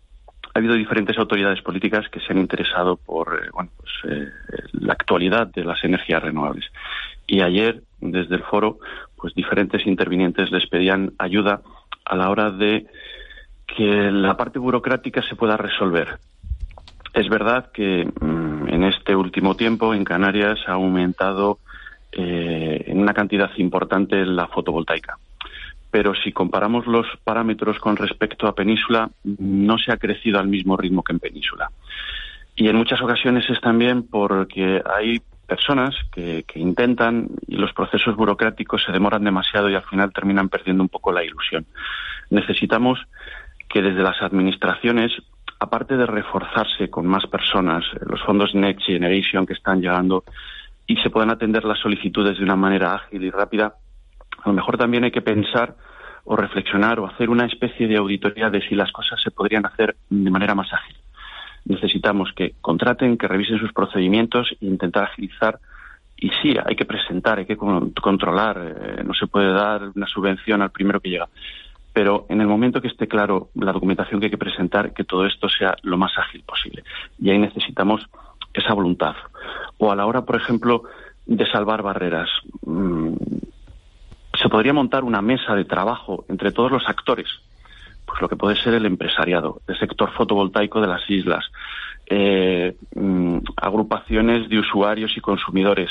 [0.55, 4.31] Ha habido diferentes autoridades políticas que se han interesado por eh, bueno, pues, eh,
[4.73, 6.65] la actualidad de las energías renovables.
[7.27, 8.79] Y ayer, desde el foro,
[9.17, 11.61] pues diferentes intervinientes les pedían ayuda
[12.07, 12.87] a la hora de
[13.77, 16.19] que la parte burocrática se pueda resolver.
[17.13, 21.59] Es verdad que mm, en este último tiempo en Canarias ha aumentado
[22.13, 25.19] eh, en una cantidad importante la fotovoltaica.
[25.91, 30.77] Pero si comparamos los parámetros con respecto a Península, no se ha crecido al mismo
[30.77, 31.71] ritmo que en Península.
[32.55, 38.17] Y en muchas ocasiones es también porque hay personas que, que, intentan y los procesos
[38.17, 41.67] burocráticos se demoran demasiado y al final terminan perdiendo un poco la ilusión.
[42.31, 42.99] Necesitamos
[43.69, 45.13] que desde las administraciones
[45.59, 50.25] aparte de reforzarse con más personas, los fondos Next Generation que están llegando
[50.87, 53.75] y se puedan atender las solicitudes de una manera ágil y rápida,
[54.43, 55.75] a lo mejor también hay que pensar
[56.25, 59.97] o reflexionar o hacer una especie de auditoría de si las cosas se podrían hacer
[60.11, 60.97] de manera más ágil.
[61.65, 65.59] Necesitamos que contraten, que revisen sus procedimientos e intentar agilizar.
[66.17, 68.59] Y sí, hay que presentar, hay que controlar.
[68.59, 71.29] Eh, no se puede dar una subvención al primero que llega
[71.97, 75.25] pero en el momento que esté claro la documentación que hay que presentar, que todo
[75.25, 76.85] esto sea lo más ágil posible.
[77.19, 78.07] Y ahí necesitamos
[78.53, 79.15] esa voluntad.
[79.79, 80.83] O a la hora, por ejemplo,
[81.25, 82.29] de salvar barreras.
[82.67, 83.15] Mm,
[84.39, 87.29] se podría montar una mesa de trabajo entre todos los actores,
[88.05, 91.47] pues lo que puede ser el empresariado, el sector fotovoltaico de las islas,
[92.11, 95.89] eh, mm, agrupaciones de usuarios y consumidores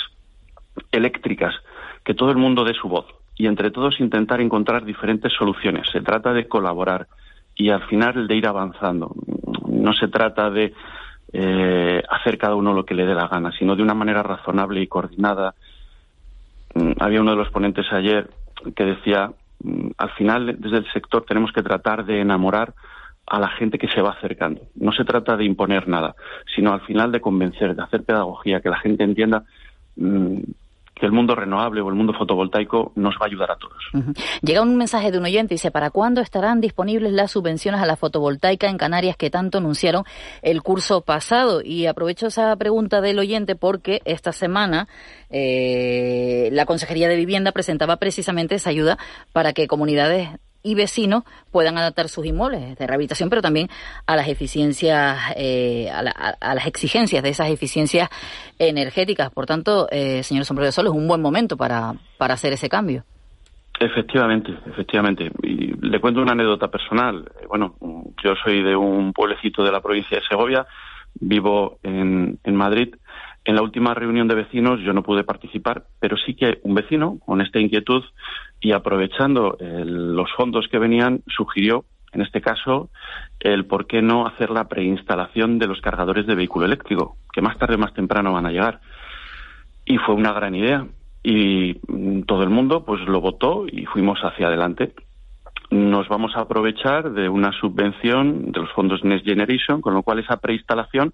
[0.91, 1.55] eléctricas
[2.03, 5.87] que todo el mundo dé su voz y entre todos intentar encontrar diferentes soluciones.
[5.91, 7.07] Se trata de colaborar
[7.55, 9.13] y al final de ir avanzando.
[9.67, 10.73] No se trata de
[11.33, 14.81] eh, hacer cada uno lo que le dé la gana, sino de una manera razonable
[14.81, 15.53] y coordinada.
[16.73, 18.29] Mm, había uno de los ponentes ayer
[18.75, 19.31] que decía,
[19.63, 22.73] mm, al final desde el sector tenemos que tratar de enamorar
[23.27, 24.61] a la gente que se va acercando.
[24.75, 26.15] No se trata de imponer nada,
[26.55, 29.43] sino al final de convencer, de hacer pedagogía, que la gente entienda
[29.95, 30.39] mm,
[30.95, 33.83] que el mundo renovable o el mundo fotovoltaico nos va a ayudar a todos.
[34.41, 37.85] Llega un mensaje de un oyente y dice, ¿para cuándo estarán disponibles las subvenciones a
[37.85, 40.05] la fotovoltaica en Canarias que tanto anunciaron
[40.41, 41.61] el curso pasado?
[41.61, 44.87] Y aprovecho esa pregunta del oyente porque esta semana
[45.29, 48.97] eh, la Consejería de Vivienda presentaba precisamente esa ayuda
[49.33, 50.29] para que comunidades
[50.65, 53.69] y vecinos puedan adaptar sus inmuebles de rehabilitación, pero también
[54.05, 58.09] a las eficiencias, eh, a, las exigencias de esas eficiencias
[58.59, 59.31] energéticas.
[59.31, 62.67] Por tanto, eh, señor Sombrero de Sol, es un buen momento para, para hacer ese
[62.67, 63.03] cambio.
[63.79, 65.31] Efectivamente, efectivamente.
[65.43, 67.29] Y le cuento una anécdota personal.
[67.39, 67.75] Eh, bueno,
[68.23, 70.65] yo soy de un pueblecito de la provincia de Segovia,
[71.19, 72.95] vivo en, en Madrid
[73.45, 77.19] en la última reunión de vecinos yo no pude participar, pero sí que un vecino
[77.23, 78.03] con esta inquietud
[78.59, 82.89] y aprovechando los fondos que venían sugirió, en este caso,
[83.39, 87.57] el por qué no hacer la preinstalación de los cargadores de vehículo eléctrico, que más
[87.57, 88.79] tarde o más temprano van a llegar.
[89.85, 90.87] Y fue una gran idea.
[91.21, 94.93] Y mm, todo el mundo pues lo votó y fuimos hacia adelante.
[95.71, 100.19] Nos vamos a aprovechar de una subvención de los fondos Next Generation, con lo cual
[100.19, 101.13] esa preinstalación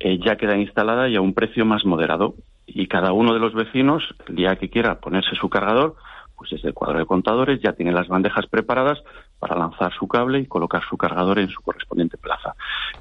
[0.00, 2.34] ya queda instalada y a un precio más moderado.
[2.66, 5.96] Y cada uno de los vecinos, el día que quiera ponerse su cargador,
[6.40, 8.98] pues desde el cuadro de contadores ya tiene las bandejas preparadas
[9.38, 12.54] para lanzar su cable y colocar su cargador en su correspondiente plaza.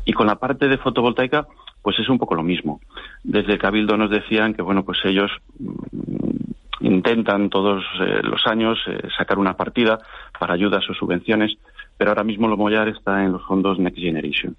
[0.03, 1.47] Y con la parte de fotovoltaica,
[1.81, 2.81] pues es un poco lo mismo.
[3.23, 9.07] Desde Cabildo nos decían que, bueno, pues ellos mm, intentan todos eh, los años eh,
[9.17, 9.99] sacar una partida
[10.37, 11.57] para ayudas o subvenciones,
[11.97, 14.57] pero ahora mismo lo Mollar está en los fondos Next Generation.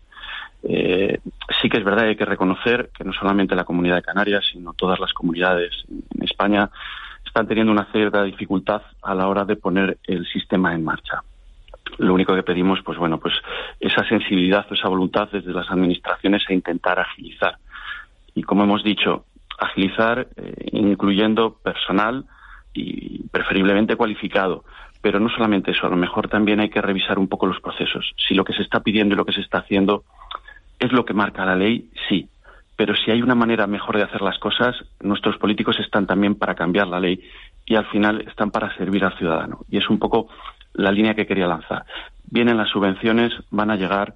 [0.62, 1.18] Eh,
[1.60, 4.72] sí que es verdad, hay que reconocer que no solamente la comunidad de Canarias, sino
[4.74, 6.70] todas las comunidades en España
[7.24, 11.22] están teniendo una cierta dificultad a la hora de poner el sistema en marcha.
[11.98, 13.34] Lo único que pedimos, pues bueno, pues
[13.78, 17.56] esa sensibilidad, esa voluntad desde las administraciones a intentar agilizar.
[18.34, 19.26] Y como hemos dicho,
[19.58, 22.24] agilizar eh, incluyendo personal
[22.72, 24.64] y preferiblemente cualificado.
[25.02, 28.12] Pero no solamente eso, a lo mejor también hay que revisar un poco los procesos.
[28.28, 30.04] Si lo que se está pidiendo y lo que se está haciendo
[30.80, 31.90] ¿Es lo que marca la ley?
[32.08, 32.28] Sí.
[32.74, 36.54] Pero si hay una manera mejor de hacer las cosas, nuestros políticos están también para
[36.54, 37.22] cambiar la ley
[37.66, 39.60] y al final están para servir al ciudadano.
[39.70, 40.28] Y es un poco
[40.72, 41.84] la línea que quería lanzar.
[42.24, 44.14] Vienen las subvenciones, van a llegar,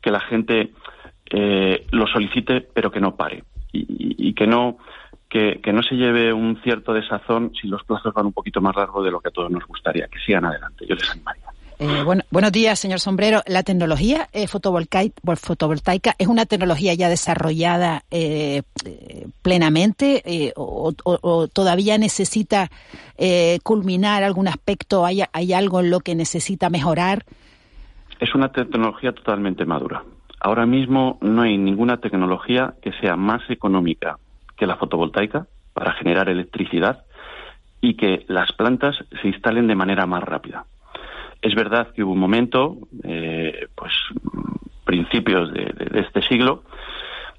[0.00, 0.72] que la gente
[1.30, 3.44] eh, lo solicite, pero que no pare.
[3.72, 4.78] Y, que no
[5.28, 8.74] que, que, no se lleve un cierto desazón si los plazos van un poquito más
[8.74, 10.08] largo de lo que a todos nos gustaría.
[10.08, 10.86] Que sigan adelante.
[10.86, 11.45] Yo les animaría.
[11.78, 13.42] Eh, bueno, buenos días, señor Sombrero.
[13.46, 18.62] La tecnología eh, fotovoltaica, es una tecnología ya desarrollada eh,
[19.42, 20.92] plenamente o,
[21.52, 22.70] todavía necesita
[23.62, 25.04] culminar algún aspecto?
[25.04, 27.24] ¿Hay, ¿Hay algo en lo que necesita mejorar?
[28.20, 30.02] Es una tecnología totalmente madura.
[30.40, 34.18] Ahora mismo no hay ninguna tecnología que sea más económica
[34.56, 37.04] que la fotovoltaica para generar electricidad
[37.80, 40.64] y que las plantas se instalen de manera más rápida.
[41.42, 43.92] Es verdad que hubo un momento, eh, pues
[44.84, 46.62] principios de, este siglo,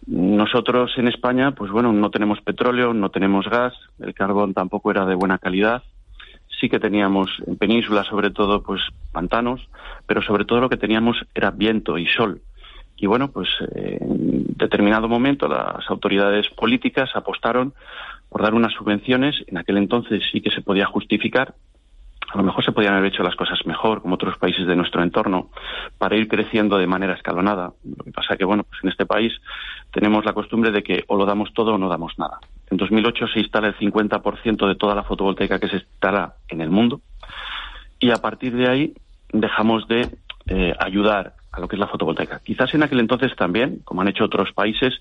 [0.05, 5.05] nosotros en España, pues bueno, no tenemos petróleo, no tenemos gas, el carbón tampoco era
[5.05, 5.83] de buena calidad.
[6.59, 8.81] Sí que teníamos en península, sobre todo, pues
[9.11, 9.67] pantanos,
[10.05, 12.41] pero sobre todo lo que teníamos era viento y sol.
[12.95, 17.73] Y bueno, pues eh, en determinado momento las autoridades políticas apostaron
[18.29, 19.35] por dar unas subvenciones.
[19.47, 21.53] En aquel entonces sí que se podía justificar
[22.33, 25.01] a lo mejor se podían haber hecho las cosas mejor, como otros países de nuestro
[25.01, 25.49] entorno,
[25.97, 27.71] para ir creciendo de manera escalonada.
[27.83, 29.33] Lo que pasa que, bueno, pues en este país
[29.91, 32.39] tenemos la costumbre de que o lo damos todo o no damos nada.
[32.69, 36.69] En 2008 se instala el 50% de toda la fotovoltaica que se instala en el
[36.69, 37.01] mundo
[37.99, 38.93] y a partir de ahí
[39.31, 40.09] dejamos de
[40.47, 42.39] eh, ayudar a lo que es la fotovoltaica.
[42.43, 44.93] Quizás en aquel entonces también, como han hecho otros países,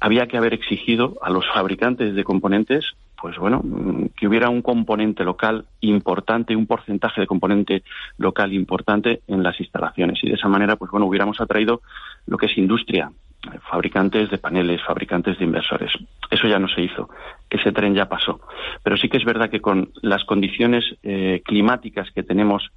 [0.00, 2.84] había que haber exigido a los fabricantes de componentes
[3.20, 7.82] pues bueno, mm, que hubiera un componente local importante, un porcentaje de componente
[8.16, 10.18] local importante en las instalaciones.
[10.22, 11.82] Y de esa manera, pues bueno, hubiéramos atraído
[12.26, 13.10] lo que es industria,
[13.44, 15.92] eh, fabricantes de paneles, fabricantes de inversores.
[16.30, 17.10] Eso ya no se hizo.
[17.50, 18.40] Ese tren ya pasó.
[18.82, 22.70] Pero sí que es verdad que con las condiciones eh, climáticas que tenemos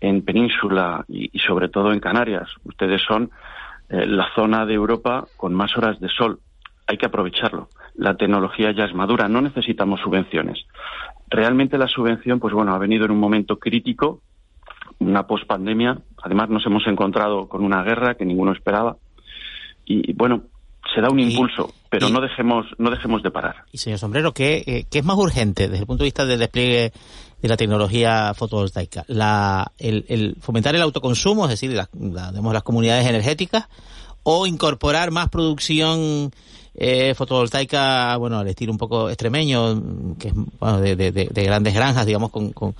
[0.00, 3.30] en Península y, sobre todo en Canarias, ustedes son
[3.88, 6.40] eh, la zona de Europa con más horas de sol.
[6.86, 7.68] Hay que aprovecharlo
[8.00, 10.58] la tecnología ya es madura, no necesitamos subvenciones.
[11.28, 14.22] Realmente la subvención, pues bueno, ha venido en un momento crítico,
[14.98, 15.98] una pospandemia.
[16.22, 18.96] Además, nos hemos encontrado con una guerra que ninguno esperaba.
[19.84, 20.44] Y bueno,
[20.94, 23.64] se da un impulso, pero no dejemos no dejemos de parar.
[23.70, 26.38] Y señor Sombrero, ¿qué, eh, ¿qué, es más urgente desde el punto de vista del
[26.38, 26.92] despliegue
[27.42, 29.04] de la tecnología fotovoltaica?
[29.08, 33.68] La, el, fomentar el autoconsumo, es decir, las comunidades energéticas,
[34.22, 36.30] o incorporar más producción
[36.82, 41.74] eh, fotovoltaica, bueno, al estilo un poco extremeño, que es bueno, de, de, de, grandes
[41.74, 42.74] granjas, digamos, con, con,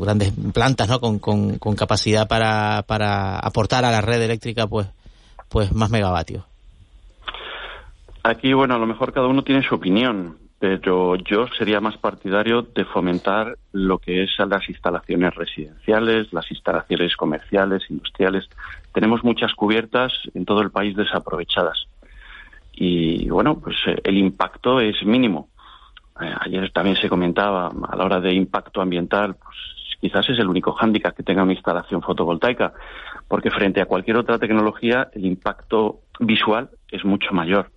[0.00, 0.98] grandes plantas, ¿no?
[0.98, 4.88] Con, con, capacidad para, para aportar a la red eléctrica, pues,
[5.48, 6.44] pues más megavatios.
[8.24, 12.62] Aquí, bueno, a lo mejor cada uno tiene su opinión, pero yo sería más partidario
[12.62, 18.48] de fomentar lo que es las instalaciones residenciales, las instalaciones comerciales, industriales.
[18.92, 21.86] Tenemos muchas cubiertas en todo el país desaprovechadas.
[22.72, 25.50] Y bueno, pues eh, el impacto es mínimo.
[26.20, 29.56] Eh, ayer también se comentaba a la hora de impacto ambiental, pues
[30.00, 32.72] quizás es el único hándicap que tenga una instalación fotovoltaica,
[33.28, 37.70] porque frente a cualquier otra tecnología el impacto visual es mucho mayor.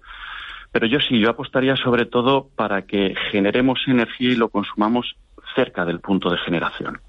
[0.71, 5.15] Pero yo sí, yo apostaría sobre todo para que generemos energía y lo consumamos
[5.55, 6.99] cerca del punto de generación.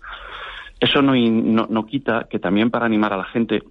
[0.80, 3.62] Eso no, no, quita que también para animar a la gente,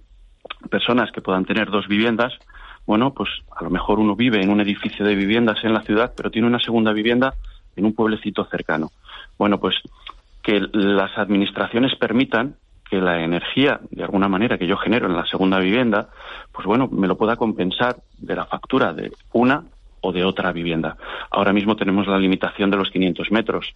[0.68, 2.32] personas que puedan tener dos viviendas,
[2.86, 6.12] bueno, pues a lo mejor uno vive en un edificio de viviendas en la ciudad,
[6.16, 7.34] pero tiene una segunda vivienda
[7.76, 8.92] en un pueblecito cercano.
[9.38, 9.76] Bueno, pues
[10.42, 12.56] que las administraciones permitan
[12.88, 16.10] que la energía, de alguna manera, que yo genero en la segunda vivienda,
[16.52, 19.64] pues bueno, me lo pueda compensar de la factura de una
[20.02, 20.98] o de otra vivienda.
[21.30, 23.74] Ahora mismo tenemos la limitación de los 500 metros.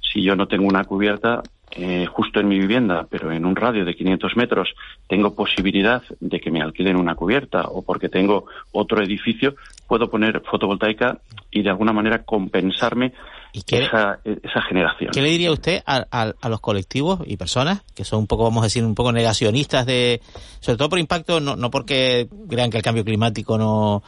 [0.00, 1.42] Si yo no tengo una cubierta
[1.72, 4.74] eh, justo en mi vivienda, pero en un radio de 500 metros,
[5.08, 9.54] tengo posibilidad de que me alquilen una cubierta o porque tengo otro edificio,
[9.86, 11.18] puedo poner fotovoltaica
[11.50, 13.12] y de alguna manera compensarme
[13.52, 15.10] esa, esa, generación.
[15.12, 18.62] ¿Qué le diría usted a, a, los colectivos y personas que son un poco, vamos
[18.62, 20.20] a decir, un poco negacionistas de,
[20.60, 24.02] sobre todo por impacto, no, no porque crean que el cambio climático no,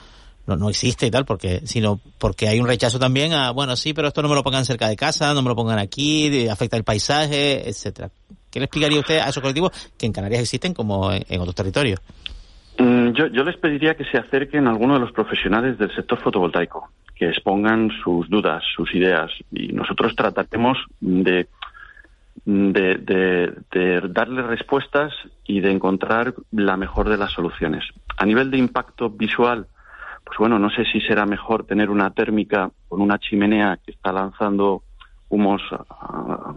[0.47, 3.93] no, no existe y tal, porque, sino porque hay un rechazo también a, bueno, sí,
[3.93, 6.76] pero esto no me lo pongan cerca de casa, no me lo pongan aquí, afecta
[6.76, 8.11] el paisaje, etcétera.
[8.51, 12.01] ¿Qué le explicaría usted a esos colectivos que en Canarias existen como en, otros territorios?
[12.78, 16.20] Mm, yo, yo les pediría que se acerquen a algunos de los profesionales del sector
[16.20, 21.47] fotovoltaico, que expongan sus dudas, sus ideas, y nosotros trataremos de,
[22.45, 25.12] de, de, de darles respuestas
[25.47, 27.84] y de encontrar la mejor de las soluciones.
[28.18, 29.66] A nivel de impacto visual,
[30.25, 34.12] pues bueno, no sé si será mejor tener una térmica con una chimenea que está
[34.12, 34.83] lanzando
[35.29, 36.55] humos a,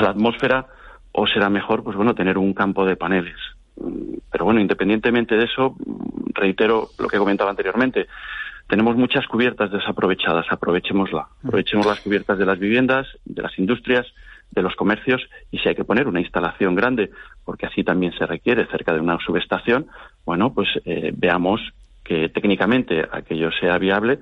[0.00, 0.66] la atmósfera
[1.12, 3.36] o será mejor, pues bueno, tener un campo de paneles.
[4.30, 5.74] Pero bueno, independientemente de eso,
[6.34, 8.06] reitero lo que comentaba anteriormente.
[8.68, 11.28] Tenemos muchas cubiertas desaprovechadas, aprovechémosla.
[11.38, 14.06] Aprovechemos las cubiertas de las viviendas, de las industrias,
[14.50, 17.10] de los comercios y si hay que poner una instalación grande,
[17.44, 19.86] porque así también se requiere cerca de una subestación,
[20.24, 21.60] bueno, pues eh, veamos
[22.06, 24.20] que técnicamente aquello sea viable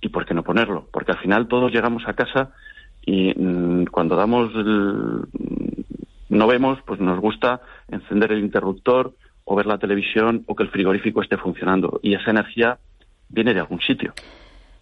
[0.00, 0.88] y por qué no ponerlo.
[0.92, 2.50] Porque al final todos llegamos a casa
[3.04, 4.52] y mm, cuando damos
[6.28, 9.12] no vemos, pues nos gusta encender el interruptor
[9.44, 12.78] o ver la televisión o que el frigorífico esté funcionando y esa energía
[13.28, 14.14] viene de algún sitio.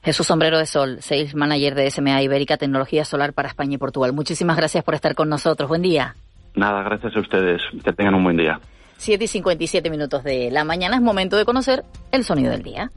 [0.03, 4.13] Jesús Sombrero de Sol, Sales Manager de SMA Ibérica Tecnología Solar para España y Portugal.
[4.13, 5.69] Muchísimas gracias por estar con nosotros.
[5.69, 6.15] Buen día.
[6.55, 7.61] Nada, gracias a ustedes.
[7.85, 8.61] Que tengan un buen día.
[9.01, 12.93] 7 y 57 minutos de la mañana es momento de conocer el sonido del día.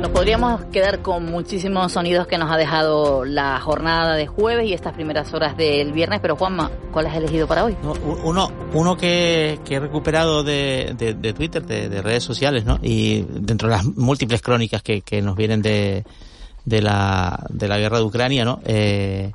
[0.00, 4.72] Nos podríamos quedar con muchísimos sonidos que nos ha dejado la jornada de jueves y
[4.72, 7.76] estas primeras horas del viernes, pero Juanma, ¿cuál has elegido para hoy?
[8.24, 10.96] uno uno que, he recuperado de,
[11.36, 12.80] Twitter, de, redes sociales, ¿no?
[12.82, 16.04] Y dentro de las múltiples crónicas que, nos vienen de,
[16.64, 18.60] de, la, de la guerra de Ucrania, ¿no?
[18.64, 19.30] Eh,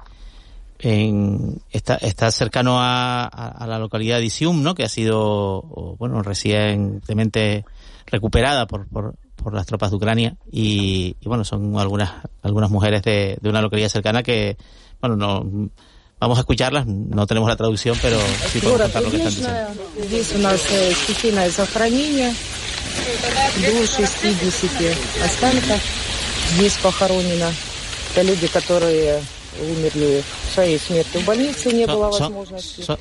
[0.79, 4.75] en, está, está cercano a, la localidad de Isium, ¿no?
[4.75, 5.63] Que ha sido,
[5.99, 7.65] bueno, recientemente
[8.07, 12.13] recuperada por, por, por las tropas de Ucrania y, bueno, son algunas,
[12.43, 14.57] algunas mujeres de, de una localidad cercana que,
[15.01, 15.71] bueno, no,
[16.21, 18.19] Vamos a escucharlas, no tenemos la traducción, pero
[18.51, 19.85] sí podemos contar lo que están diciendo.
[20.07, 20.61] Здесь у нас
[21.05, 22.35] стихийное захоронение
[23.57, 25.81] до 60 останков.
[26.57, 27.53] Здесь похоронено.
[28.13, 29.23] Это люди, которые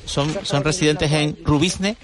[0.05, 1.97] son, son, residentes en Rubisne,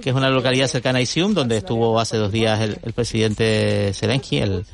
[0.00, 4.38] que es una localidad cercana a Isium, donde estuvo hace dos días el, presidente Zelensky,
[4.38, 4.64] el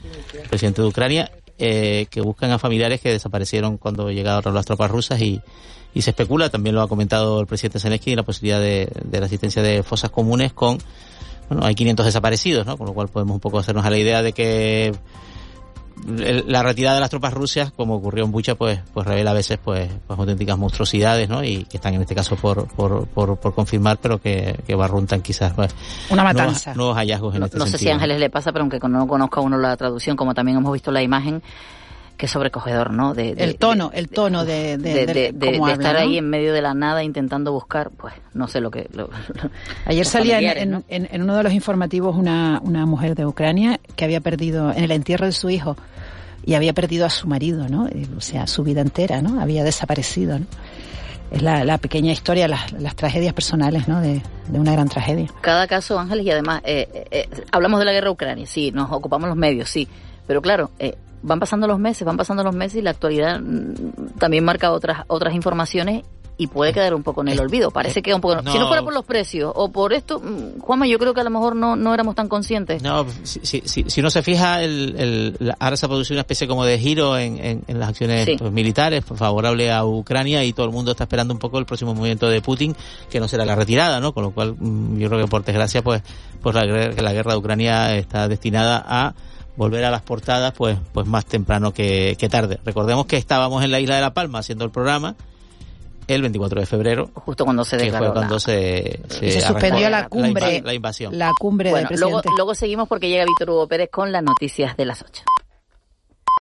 [0.49, 5.21] presidente de Ucrania, eh, que buscan a familiares que desaparecieron cuando llegaron las tropas rusas
[5.21, 5.41] y,
[5.95, 9.27] y se especula, también lo ha comentado el presidente Zelensky, la posibilidad de, de la
[9.27, 10.79] asistencia de fosas comunes con
[11.49, 12.77] bueno, hay 500 desaparecidos, ¿no?
[12.77, 14.95] Con lo cual podemos un poco hacernos a la idea de que
[16.07, 19.59] la retirada de las tropas rusas, como ocurrió en Bucha, pues, pues revela a veces
[19.63, 21.43] pues, pues auténticas monstruosidades, ¿no?
[21.45, 25.23] Y que están en este caso por, por, por, por confirmar, pero que, que barruntan
[25.23, 25.75] quizás pues,
[26.11, 26.75] una matanza.
[26.75, 27.79] Nuevos, hallazgos en no, este no sentido.
[27.79, 30.59] sé si a Ángeles le pasa, pero aunque no conozca uno la traducción, como también
[30.59, 31.43] hemos visto la imagen,
[32.17, 33.15] que sobrecogedor, ¿no?
[33.15, 36.01] De, de, el tono, el tono de, de, cómo habla, estar ¿no?
[36.01, 38.89] ahí en medio de la nada intentando buscar, pues no sé lo que.
[38.93, 39.11] Lo,
[39.87, 40.83] Ayer salía en, en, ¿no?
[40.89, 44.85] en, en, uno de los informativos una, una mujer de Ucrania que había perdido en
[44.85, 45.77] el entierro de su hijo
[46.47, 47.89] y había perdido a su marido, ¿no?
[48.17, 49.41] O sea, su vida entera, ¿no?
[49.41, 50.47] Había desaparecido, ¿no?
[51.31, 54.01] Es la, la pequeña historia, las, las, tragedias personales, ¿no?
[54.01, 55.27] De, de, una gran tragedia.
[55.41, 59.29] Cada caso, Ángeles, y además, eh, eh, hablamos de la guerra Ucrania, sí, nos ocupamos
[59.29, 59.89] los medios, sí,
[60.27, 64.19] pero claro, eh, van pasando los meses, van pasando los meses y la actualidad mm,
[64.19, 66.05] también marca otras otras informaciones
[66.37, 67.71] y puede quedar un poco en el olvido.
[67.71, 68.43] Parece que un poco.
[68.43, 68.51] No.
[68.51, 71.25] Si no fuera por los precios o por esto, mm, Juanma, yo creo que a
[71.25, 72.83] lo mejor no, no éramos tan conscientes.
[72.83, 74.97] No, si, si, si, si uno se fija, el,
[75.39, 78.25] el, ahora se ha producido una especie como de giro en, en, en las acciones
[78.25, 78.37] sí.
[78.37, 81.95] pues, militares favorable a Ucrania y todo el mundo está esperando un poco el próximo
[81.95, 82.75] movimiento de Putin,
[83.11, 84.13] que no será la retirada, ¿no?
[84.13, 86.03] Con lo cual, mm, yo creo que por desgracia, pues,
[86.43, 89.15] pues la, la guerra de Ucrania está destinada a
[89.57, 92.59] volver a las portadas pues pues más temprano que, que, tarde.
[92.65, 95.17] Recordemos que estábamos en la isla de La Palma haciendo el programa
[96.07, 97.11] el 24 de febrero.
[97.15, 98.07] Justo cuando se declaró.
[98.07, 98.41] Que fue cuando la...
[98.41, 100.63] se, se, se suspendió la cumbre.
[100.63, 101.19] La, invasión.
[101.19, 104.77] La cumbre bueno, del luego, luego seguimos porque llega Víctor Hugo Pérez con las noticias
[104.77, 105.23] de las 8.